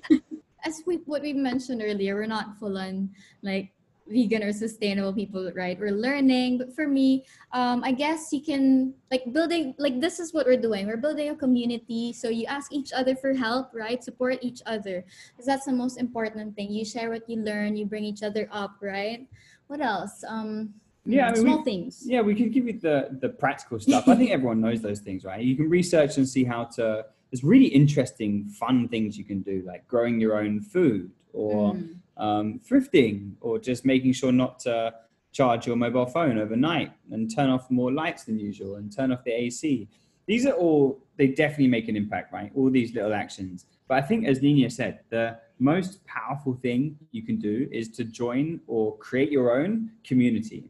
As 0.64 0.82
we 0.88 0.96
what 1.06 1.24
we 1.24 1.34
mentioned 1.34 1.82
earlier, 1.84 2.16
we're 2.16 2.26
not 2.26 2.58
full 2.58 2.78
on 2.78 3.10
like 3.44 3.74
vegan 4.12 4.44
or 4.44 4.52
sustainable 4.54 5.14
people, 5.14 5.50
right? 5.56 5.80
We're 5.80 5.92
learning. 6.08 6.58
But 6.60 6.76
for 6.76 6.88
me, 6.88 7.26
um, 7.54 7.84
I 7.84 7.92
guess 7.92 8.30
you 8.32 8.42
can 8.42 8.94
like 9.10 9.24
building 9.32 9.74
like 9.78 10.00
this 10.00 10.20
is 10.20 10.34
what 10.34 10.46
we're 10.46 10.60
doing. 10.70 10.88
We're 10.88 10.98
building 11.08 11.30
a 11.30 11.36
community. 11.36 12.14
So 12.14 12.30
you 12.30 12.46
ask 12.46 12.72
each 12.74 12.92
other 12.94 13.16
for 13.16 13.34
help, 13.34 13.72
right? 13.74 14.04
Support 14.04 14.40
each 14.42 14.62
other. 14.66 15.06
Because 15.32 15.46
that's 15.46 15.66
the 15.66 15.74
most 15.74 15.98
important 15.98 16.56
thing. 16.56 16.72
You 16.72 16.86
share 16.86 17.10
what 17.10 17.24
you 17.30 17.38
learn, 17.42 17.76
you 17.76 17.86
bring 17.86 18.04
each 18.04 18.24
other 18.24 18.48
up, 18.52 18.76
right? 18.82 19.28
What 19.68 19.82
else? 19.82 20.24
Um 20.28 20.74
Yeah, 21.06 21.30
I 21.30 21.32
mean, 21.34 21.42
small 21.42 21.58
we- 21.60 21.64
things. 21.72 22.04
Yeah, 22.06 22.22
we 22.22 22.36
can 22.36 22.50
give 22.56 22.66
you 22.70 22.78
the 22.88 22.98
the 23.24 23.30
practical 23.44 23.80
stuff. 23.80 24.04
I 24.08 24.16
think 24.20 24.30
everyone 24.38 24.60
knows 24.62 24.82
those 24.82 25.00
things, 25.00 25.26
right? 25.26 25.42
You 25.50 25.56
can 25.56 25.70
research 25.80 26.18
and 26.20 26.28
see 26.36 26.44
how 26.54 26.66
to. 26.78 26.86
There's 27.32 27.46
really 27.56 27.72
interesting, 27.82 28.32
fun 28.64 28.78
things 28.94 29.18
you 29.18 29.24
can 29.32 29.40
do, 29.52 29.56
like 29.72 29.88
growing 29.88 30.20
your 30.20 30.34
own 30.44 30.60
food, 30.74 31.10
or 31.32 31.74
Mm. 31.74 31.96
Um, 32.22 32.60
thrifting, 32.60 33.34
or 33.42 33.60
just 33.60 33.84
making 33.84 34.14
sure 34.14 34.32
not 34.32 34.60
to 34.60 34.94
charge 35.34 35.66
your 35.66 35.76
mobile 35.76 36.06
phone 36.06 36.38
overnight 36.38 36.92
and 37.10 37.34
turn 37.34 37.50
off 37.50 37.70
more 37.72 37.92
lights 37.92 38.26
than 38.26 38.38
usual 38.38 38.76
and 38.76 38.96
turn 38.96 39.12
off 39.12 39.24
the 39.24 39.32
AC. 39.32 39.90
These 40.28 40.46
are 40.46 40.54
all, 40.54 41.02
they 41.18 41.28
definitely 41.28 41.68
make 41.68 41.88
an 41.90 41.96
impact, 41.96 42.32
right? 42.32 42.52
All 42.56 42.70
these 42.70 42.94
little 42.94 43.14
actions. 43.14 43.66
But 43.88 44.04
I 44.04 44.08
think, 44.08 44.28
as 44.28 44.42
Nina 44.42 44.70
said, 44.70 45.00
the 45.10 45.38
most 45.60 46.06
powerful 46.06 46.54
thing 46.54 46.98
you 47.12 47.24
can 47.24 47.38
do 47.38 47.68
is 47.72 47.90
to 47.90 48.04
join 48.04 48.62
or 48.68 48.98
create 48.98 49.32
your 49.32 49.60
own 49.60 49.92
community. 50.04 50.70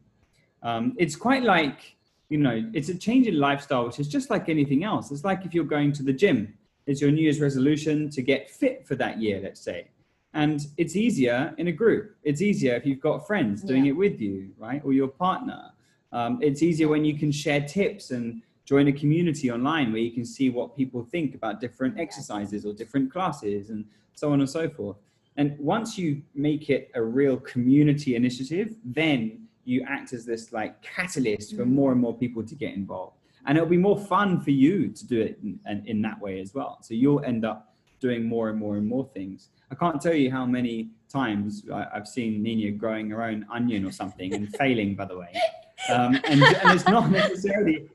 Um, 0.62 0.94
it's 0.98 1.16
quite 1.16 1.42
like, 1.42 1.96
you 2.30 2.38
know, 2.38 2.64
it's 2.72 2.88
a 2.88 2.96
change 2.96 3.26
in 3.26 3.38
lifestyle, 3.38 3.86
which 3.86 4.00
is 4.00 4.08
just 4.08 4.30
like 4.30 4.48
anything 4.48 4.84
else. 4.84 5.10
It's 5.10 5.24
like 5.24 5.44
if 5.44 5.52
you're 5.52 5.64
going 5.64 5.92
to 5.92 6.02
the 6.02 6.12
gym, 6.12 6.54
it's 6.86 7.00
your 7.00 7.10
New 7.10 7.22
Year's 7.22 7.40
resolution 7.40 8.08
to 8.10 8.22
get 8.22 8.50
fit 8.50 8.86
for 8.86 8.94
that 8.96 9.20
year, 9.20 9.40
let's 9.42 9.60
say. 9.60 9.88
And 10.34 10.66
it's 10.78 10.96
easier 10.96 11.54
in 11.58 11.68
a 11.68 11.72
group. 11.72 12.16
It's 12.22 12.40
easier 12.40 12.74
if 12.74 12.86
you've 12.86 13.00
got 13.00 13.26
friends 13.26 13.62
doing 13.62 13.84
Yeah. 13.84 13.90
it 13.90 13.96
with 13.96 14.20
you, 14.20 14.50
right? 14.58 14.80
Or 14.84 14.92
your 14.92 15.08
partner. 15.08 15.70
Um, 16.12 16.38
it's 16.42 16.62
easier 16.62 16.88
when 16.88 17.04
you 17.04 17.18
can 17.18 17.30
share 17.30 17.60
tips 17.60 18.10
and 18.10 18.42
join 18.64 18.88
a 18.88 18.92
community 18.92 19.50
online 19.50 19.92
where 19.92 20.00
you 20.00 20.10
can 20.12 20.24
see 20.24 20.48
what 20.48 20.76
people 20.76 21.02
think 21.04 21.34
about 21.34 21.60
different 21.60 21.98
exercises 21.98 22.64
or 22.64 22.72
different 22.72 23.12
classes 23.12 23.70
and 23.70 23.84
so 24.14 24.32
on 24.32 24.40
and 24.40 24.48
so 24.48 24.68
forth. 24.68 24.96
And 25.36 25.58
once 25.58 25.98
you 25.98 26.22
make 26.34 26.70
it 26.70 26.90
a 26.94 27.02
real 27.02 27.36
community 27.38 28.16
initiative, 28.16 28.76
then 28.84 29.46
you 29.64 29.84
act 29.88 30.12
as 30.12 30.24
this 30.24 30.52
like 30.52 30.80
catalyst 30.82 31.56
for 31.56 31.64
more 31.64 31.92
and 31.92 32.00
more 32.00 32.14
people 32.16 32.42
to 32.42 32.54
get 32.54 32.74
involved. 32.74 33.16
And 33.46 33.56
it'll 33.58 33.68
be 33.68 33.76
more 33.78 33.98
fun 33.98 34.40
for 34.40 34.50
you 34.50 34.88
to 34.88 35.06
do 35.06 35.20
it 35.20 35.38
in, 35.42 35.58
in, 35.68 35.86
in 35.86 36.02
that 36.02 36.20
way 36.20 36.40
as 36.40 36.54
well. 36.54 36.78
So 36.82 36.94
you'll 36.94 37.24
end 37.24 37.44
up 37.44 37.71
doing 38.02 38.24
more 38.24 38.50
and 38.50 38.58
more 38.58 38.76
and 38.76 38.86
more 38.86 39.08
things. 39.14 39.48
I 39.70 39.74
can't 39.74 40.00
tell 40.02 40.14
you 40.14 40.30
how 40.30 40.44
many 40.44 40.90
times 41.10 41.64
I, 41.72 41.86
I've 41.94 42.06
seen 42.06 42.42
Nina 42.42 42.72
growing 42.72 43.08
her 43.10 43.22
own 43.22 43.46
onion 43.50 43.86
or 43.86 43.92
something 43.92 44.34
and 44.34 44.54
failing, 44.60 44.94
by 44.94 45.06
the 45.06 45.16
way. 45.16 45.32
Um, 45.88 46.16
and, 46.24 46.42
and 46.42 46.70
it's 46.70 46.86
not 46.86 47.10
necessarily 47.10 47.88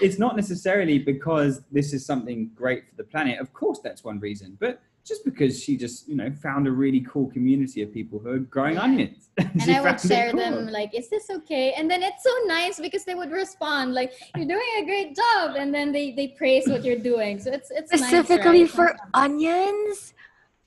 it's 0.00 0.18
not 0.18 0.36
necessarily 0.36 0.98
because 0.98 1.62
this 1.72 1.92
is 1.92 2.06
something 2.06 2.50
great 2.54 2.88
for 2.88 2.94
the 2.96 3.04
planet. 3.04 3.40
Of 3.40 3.52
course, 3.52 3.80
that's 3.82 4.04
one 4.04 4.20
reason, 4.20 4.56
but 4.60 4.80
just 5.04 5.24
because 5.24 5.62
she 5.62 5.76
just 5.76 6.08
you 6.08 6.16
know 6.16 6.30
found 6.42 6.66
a 6.66 6.70
really 6.72 7.00
cool 7.00 7.30
community 7.30 7.82
of 7.82 7.92
people 7.92 8.18
who 8.18 8.30
are 8.30 8.38
growing 8.38 8.74
Yeah. 8.74 8.82
onions. 8.82 9.28
and 9.38 9.62
She 9.62 9.74
I 9.74 9.80
would 9.80 10.00
share 10.00 10.30
cool. 10.30 10.40
them 10.40 10.66
like, 10.68 10.94
"Is 10.94 11.08
this 11.10 11.28
okay?" 11.30 11.72
And 11.76 11.90
then 11.90 12.02
it's 12.02 12.22
so 12.22 12.30
nice 12.46 12.80
because 12.80 13.04
they 13.04 13.14
would 13.14 13.30
respond 13.30 13.92
like, 13.94 14.12
"You're 14.36 14.46
doing 14.46 14.70
a 14.80 14.84
great 14.84 15.14
job," 15.16 15.56
and 15.56 15.74
then 15.74 15.92
they 15.92 16.12
they 16.12 16.28
praise 16.28 16.66
what 16.68 16.84
you're 16.84 16.98
doing. 17.12 17.38
So 17.38 17.50
it's 17.52 17.70
it's 17.70 17.90
nice, 17.92 18.00
Specifically 18.00 18.62
right? 18.62 18.70
for 18.70 18.96
onions? 19.12 20.14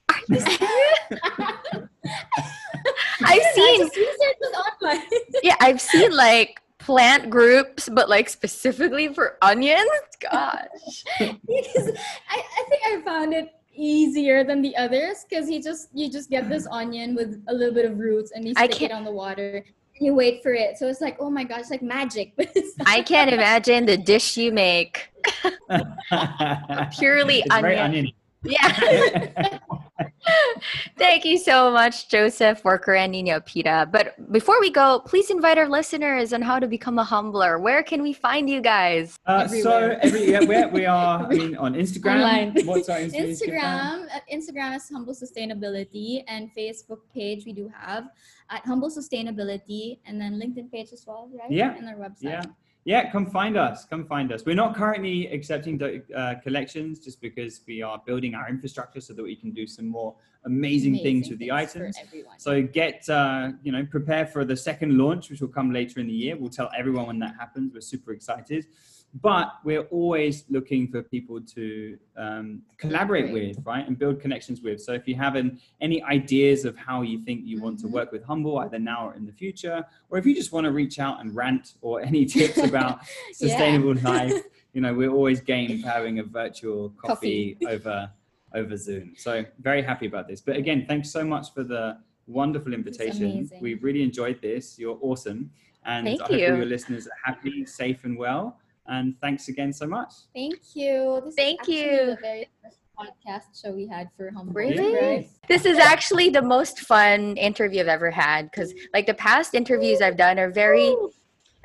Are 0.10 0.15
you 0.30 0.39
serious? 0.39 1.89
I've 3.23 3.41
seen 3.56 3.80
just 3.82 3.95
researched 3.95 4.39
this 4.41 4.56
online. 4.56 5.02
yeah, 5.43 5.56
I've 5.60 5.82
seen 5.82 6.12
like 6.15 6.62
plant 6.78 7.30
groups, 7.30 7.89
but 7.89 8.08
like 8.10 8.30
specifically 8.30 9.08
for 9.13 9.38
onions. 9.41 9.89
Gosh. 10.21 11.04
because 11.19 11.91
I, 12.30 12.38
I 12.60 12.63
think 12.69 12.82
I 12.88 13.02
found 13.04 13.34
it 13.34 13.50
easier 13.77 14.43
than 14.43 14.61
the 14.61 14.75
others 14.75 15.25
because 15.29 15.49
you 15.49 15.61
just 15.61 15.89
you 15.93 16.11
just 16.11 16.29
get 16.29 16.49
this 16.49 16.65
mm-hmm. 16.65 16.73
onion 16.73 17.15
with 17.15 17.43
a 17.47 17.53
little 17.53 17.73
bit 17.73 17.85
of 17.85 17.97
roots 17.99 18.31
and 18.31 18.45
you 18.45 18.53
I 18.57 18.65
stick 18.65 18.79
can't- 18.79 18.91
it 18.91 18.95
on 18.95 19.03
the 19.05 19.11
water 19.11 19.63
and 19.99 20.05
you 20.05 20.13
wait 20.13 20.43
for 20.43 20.53
it. 20.53 20.77
So 20.77 20.87
it's 20.87 21.01
like, 21.01 21.17
oh 21.19 21.29
my 21.29 21.43
gosh, 21.43 21.69
like 21.69 21.81
magic. 21.81 22.33
But 22.35 22.49
it's 22.55 22.77
not. 22.77 22.87
I 22.87 23.01
can't 23.01 23.31
imagine 23.31 23.85
the 23.85 23.97
dish 23.97 24.37
you 24.37 24.51
make. 24.51 25.09
Purely 26.97 27.39
It's 27.39 27.55
very 27.55 27.77
onion. 27.77 28.11
Yeah. 28.43 29.59
Thank 30.97 31.25
you 31.25 31.37
so 31.37 31.71
much, 31.71 32.09
Joseph, 32.09 32.63
Worker, 32.63 32.95
and 32.95 33.11
Nina 33.11 33.39
Opita. 33.41 33.91
But 33.91 34.31
before 34.31 34.59
we 34.59 34.69
go, 34.71 35.01
please 35.05 35.29
invite 35.29 35.57
our 35.57 35.69
listeners 35.69 36.33
on 36.33 36.41
how 36.41 36.59
to 36.59 36.67
become 36.67 36.99
a 36.99 37.03
humbler. 37.03 37.59
Where 37.59 37.83
can 37.83 38.01
we 38.01 38.13
find 38.13 38.49
you 38.49 38.61
guys? 38.61 39.15
Uh, 39.25 39.47
so 39.47 39.97
every 40.01 40.31
yeah, 40.31 40.43
where 40.43 40.67
we 40.67 40.85
are, 40.85 41.25
I 41.25 41.29
mean, 41.29 41.55
on 41.55 41.73
Instagram. 41.83 42.15
Online. 42.15 42.65
What's 42.65 42.89
our 42.89 42.97
Insta- 42.97 43.29
Instagram, 43.29 44.07
Instagram 44.31 44.75
is 44.75 44.89
Humble 44.89 45.13
Sustainability, 45.13 46.23
and 46.27 46.49
Facebook 46.55 46.99
page 47.13 47.45
we 47.45 47.53
do 47.53 47.71
have 47.77 48.09
at 48.49 48.65
Humble 48.65 48.89
Sustainability, 48.89 49.99
and 50.05 50.19
then 50.19 50.39
LinkedIn 50.39 50.71
page 50.71 50.91
as 50.93 51.05
well, 51.05 51.29
right? 51.33 51.51
Yeah. 51.51 51.75
And 51.75 51.87
our 51.87 51.95
website. 51.95 52.23
Yeah. 52.23 52.43
Yeah, 52.88 53.12
come 53.12 53.26
find 53.26 53.58
us. 53.58 53.84
Come 53.84 54.06
find 54.06 54.32
us. 54.32 54.45
We're 54.45 54.56
not 54.56 54.73
currently 54.73 55.28
accepting 55.28 55.78
uh, 55.84 56.36
collections 56.41 57.00
just 57.00 57.19
because 57.19 57.60
we 57.67 57.82
are 57.82 58.02
building 58.06 58.34
our 58.34 58.47
infrastructure 58.47 59.02
so 59.02 59.13
that 59.13 59.23
we 59.23 59.36
can 59.36 59.52
do 59.52 59.67
some 59.67 59.89
more 59.89 60.15
amazing, 60.45 61.00
things 61.00 61.30
with 61.30 61.38
the 61.38 61.50
things 61.50 61.73
for 61.73 61.80
items. 61.84 61.97
So 62.38 62.62
get, 62.62 63.10
uh, 63.10 63.52
you 63.62 63.73
know, 63.73 63.86
prepare 63.86 64.26
for 64.26 64.45
the 64.45 64.56
second 64.56 64.97
launch, 64.97 65.30
which 65.30 65.41
will 65.41 65.50
come 65.50 65.73
later 65.73 66.00
in 66.00 66.08
the 66.08 66.13
year. 66.13 66.38
We'll 66.38 66.50
tell 66.50 66.71
everyone 66.78 67.08
when 67.08 67.19
that 67.19 67.36
happens. 67.38 67.73
We're 67.73 67.82
super 67.82 68.13
excited. 68.13 68.67
But 69.13 69.54
we're 69.63 69.84
always 69.84 70.43
looking 70.50 70.88
for 70.89 71.02
people 71.02 71.41
to 71.41 71.98
um, 72.17 72.62
collaborate 72.78 73.32
with, 73.32 73.58
right, 73.65 73.88
and 73.88 73.98
build 73.98 74.20
connections 74.22 74.62
with. 74.62 74.82
So 74.82 74.93
if 74.93 75.08
you 75.08 75.15
have 75.15 75.36
an, 75.36 75.60
any 75.82 76.04
ideas 76.04 76.65
of 76.65 76.78
how 76.78 77.02
you 77.02 77.20
think 77.24 77.41
you 77.46 77.60
want 77.62 77.80
to 77.80 77.88
Mhm. 77.88 77.91
work 77.91 78.12
with 78.12 78.24
Humble, 78.24 78.60
either 78.60 78.78
now 78.78 79.08
or 79.08 79.15
in 79.15 79.26
the 79.26 79.32
future, 79.32 79.84
or 80.10 80.17
if 80.17 80.26
you 80.26 80.36
just 80.36 80.52
want 80.52 80.65
to 80.65 80.72
reach 80.72 81.00
out 81.00 81.20
and 81.22 81.34
rant 81.36 81.76
or 81.82 82.02
any 82.12 82.26
tips 82.26 82.58
about 82.58 83.00
sustainable 83.32 83.96
life, 83.96 84.43
you 84.74 84.82
know, 84.82 84.93
we're 84.93 85.10
always 85.12 85.41
game 85.41 85.80
for 85.82 85.88
having 85.88 86.20
a 86.20 86.24
virtual 86.24 86.89
coffee, 87.02 87.58
over 87.67 88.12
over 88.54 88.78
Zoom. 88.78 89.13
So 89.17 89.46
very 89.60 89.82
happy 89.82 90.06
about 90.06 90.28
this. 90.28 90.41
But 90.41 90.56
again, 90.58 90.86
thanks 90.88 91.10
so 91.12 91.24
much 91.24 91.54
for 91.54 91.63
the 91.63 91.98
wonderful 92.28 92.74
invitation. 92.74 93.24
amazing. 93.32 93.60
We 93.62 93.74
really 93.76 94.04
enjoyed 94.04 94.41
this. 94.41 94.78
You're 94.80 94.98
awesome. 95.02 95.50
And 95.86 96.06
Thank 96.08 96.22
I 96.22 96.24
hope 96.26 96.34
all 96.34 96.58
your 96.58 96.65
listeners 96.65 97.08
are 97.08 97.20
happy, 97.24 97.65
safe, 97.65 98.04
and 98.04 98.17
well. 98.17 98.60
And 98.88 99.15
thanks 99.21 99.47
again 99.50 99.73
so 99.73 99.86
much. 99.88 100.13
Thank 100.34 100.56
you. 100.73 101.21
This 101.26 101.36
Thank 101.36 101.62
is 101.62 101.82
actually 101.82 101.82
you. 101.91 102.06
the 102.08 102.17
very 102.21 102.50
first 102.63 102.78
podcast 102.97 103.62
show 103.62 103.71
we 103.73 103.86
had 103.88 104.10
for 104.17 104.32
Humble. 104.32 104.54
Really? 104.54 104.95
Right? 104.95 105.30
This 105.47 105.65
is 105.65 105.78
actually 105.78 106.30
the 106.30 106.41
most 106.41 106.80
fun 106.80 107.38
interview 107.38 107.82
I've 107.82 107.88
ever 107.88 108.10
had 108.12 108.50
because, 108.50 108.73
like, 108.93 109.06
the 109.06 109.13
past 109.13 109.54
interviews 109.54 110.02
I've 110.02 110.17
done 110.17 110.39
are 110.39 110.50
very, 110.50 110.95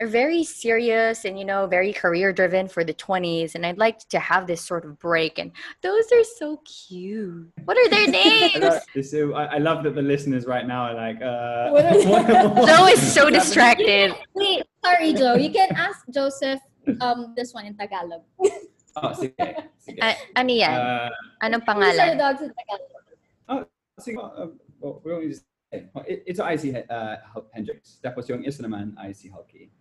are 0.00 0.06
very 0.08 0.42
serious 0.42 1.24
and 1.24 1.38
you 1.38 1.44
know 1.44 1.66
very 1.66 1.92
career 1.92 2.32
driven 2.32 2.66
for 2.68 2.82
the 2.84 2.92
20s, 2.92 3.54
and 3.54 3.64
I'd 3.64 3.78
like 3.78 4.00
to 4.08 4.18
have 4.18 4.46
this 4.46 4.60
sort 4.62 4.84
of 4.84 4.98
break. 4.98 5.38
And 5.38 5.52
those 5.80 6.04
are 6.12 6.24
so 6.38 6.60
cute. 6.66 7.48
What 7.64 7.78
are 7.78 7.88
their 7.88 8.08
names? 8.22 8.56
love, 8.56 8.82
this- 8.94 9.14
I 9.14 9.44
I 9.56 9.58
love 9.58 9.84
that 9.84 9.94
the 9.94 10.02
listeners 10.02 10.44
right 10.46 10.66
now 10.66 10.82
are 10.90 10.94
like, 10.94 11.22
uh, 11.22 11.70
What 11.70 11.96
is- 11.96 12.04
Joe 12.68 12.86
is 12.88 13.12
so 13.14 13.30
distracted. 13.30 14.12
Wait, 14.34 14.64
sorry, 14.84 15.14
Joe. 15.14 15.34
You 15.36 15.50
can 15.50 15.70
ask 15.76 16.00
Joseph 16.10 16.60
um 17.00 17.34
this 17.36 17.54
one 17.54 17.66
in 17.66 17.76
Tagalog. 17.76 18.22
Oh, 18.96 19.12
sige, 19.16 19.32
sige. 19.80 19.98
A- 20.02 20.20
ano 20.36 20.52
yan? 20.52 20.76
Uh, 20.76 21.10
Anong 21.42 21.64
These 21.64 21.98
are 21.98 22.16
dogs 22.16 22.40
in 22.44 22.52
Tagalog. 22.52 23.66
sige, 23.98 24.16
uh, 24.20 24.52
well, 24.80 25.00
we 25.04 25.10
don't 25.10 25.24
need 25.24 25.36
say. 25.36 25.88
Oh, 25.94 26.04
it- 26.06 26.22
It's 26.26 26.40
IC 26.40 26.84
uh, 26.90 27.16
Hendrix. 27.52 27.98
Tapos 28.04 28.28
yung 28.28 28.44
isa 28.44 28.62
naman, 28.62 28.92
IC 29.00 29.32
Hulky. 29.32 29.72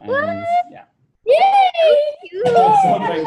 And, 0.00 0.46
yeah. 0.70 0.84
Yay! 1.26 2.42
So 2.44 2.98
very. 2.98 3.24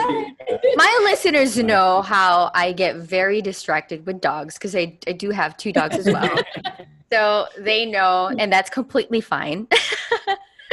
My 0.75 0.91
listeners 1.03 1.57
know 1.57 2.01
how 2.01 2.49
I 2.55 2.71
get 2.73 2.95
very 2.97 3.41
distracted 3.41 4.05
with 4.05 4.21
dogs 4.21 4.55
because 4.55 4.75
I, 4.75 4.97
I 5.07 5.11
do 5.13 5.29
have 5.29 5.55
two 5.57 5.71
dogs 5.71 5.97
as 5.97 6.05
well. 6.05 6.35
so 7.13 7.47
they 7.59 7.85
know, 7.85 8.31
and 8.37 8.51
that's 8.51 8.69
completely 8.69 9.21
fine. 9.21 9.67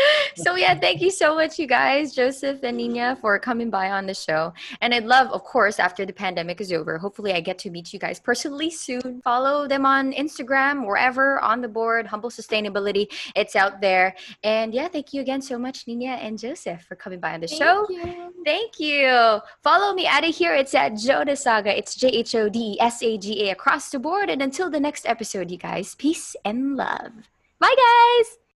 so, 0.36 0.56
yeah, 0.56 0.74
thank 0.74 1.00
you 1.00 1.10
so 1.10 1.34
much, 1.34 1.58
you 1.58 1.66
guys, 1.66 2.14
Joseph 2.14 2.60
and 2.62 2.76
Nina, 2.76 3.16
for 3.20 3.38
coming 3.38 3.70
by 3.70 3.90
on 3.90 4.06
the 4.06 4.14
show. 4.14 4.52
And 4.80 4.94
I'd 4.94 5.04
love, 5.04 5.28
of 5.32 5.44
course, 5.44 5.78
after 5.78 6.04
the 6.06 6.12
pandemic 6.12 6.60
is 6.60 6.72
over, 6.72 6.98
hopefully 6.98 7.32
I 7.32 7.40
get 7.40 7.58
to 7.60 7.70
meet 7.70 7.92
you 7.92 7.98
guys 7.98 8.20
personally 8.20 8.70
soon. 8.70 9.20
Follow 9.22 9.66
them 9.68 9.84
on 9.86 10.12
Instagram, 10.12 10.86
wherever 10.86 11.40
on 11.40 11.60
the 11.60 11.68
board, 11.68 12.06
Humble 12.06 12.30
Sustainability. 12.30 13.06
It's 13.34 13.56
out 13.56 13.80
there. 13.80 14.14
And 14.42 14.74
yeah, 14.74 14.88
thank 14.88 15.12
you 15.12 15.20
again 15.20 15.42
so 15.42 15.58
much, 15.58 15.86
Nina 15.86 16.12
and 16.12 16.38
Joseph, 16.38 16.82
for 16.82 16.96
coming 16.96 17.20
by 17.20 17.34
on 17.34 17.40
the 17.40 17.48
Thank 17.48 17.62
show. 17.62 17.86
you. 17.90 18.32
Thank 18.44 18.80
you. 18.80 19.40
Follow 19.62 19.94
me 19.94 20.06
out 20.06 20.26
of 20.26 20.34
here. 20.34 20.54
It's 20.54 20.74
at 20.74 20.92
Joda 20.92 21.36
Saga. 21.36 21.76
It's 21.76 21.94
J 21.94 22.08
H 22.08 22.34
O 22.34 22.48
D 22.48 22.78
S 22.80 23.02
A 23.02 23.18
G 23.18 23.48
A 23.48 23.52
across 23.52 23.90
the 23.90 23.98
board. 23.98 24.30
And 24.30 24.42
until 24.42 24.70
the 24.70 24.80
next 24.80 25.06
episode, 25.06 25.50
you 25.50 25.58
guys, 25.58 25.94
peace 25.94 26.36
and 26.44 26.76
love. 26.76 27.12
Bye, 27.58 27.74
guys. 27.76 28.47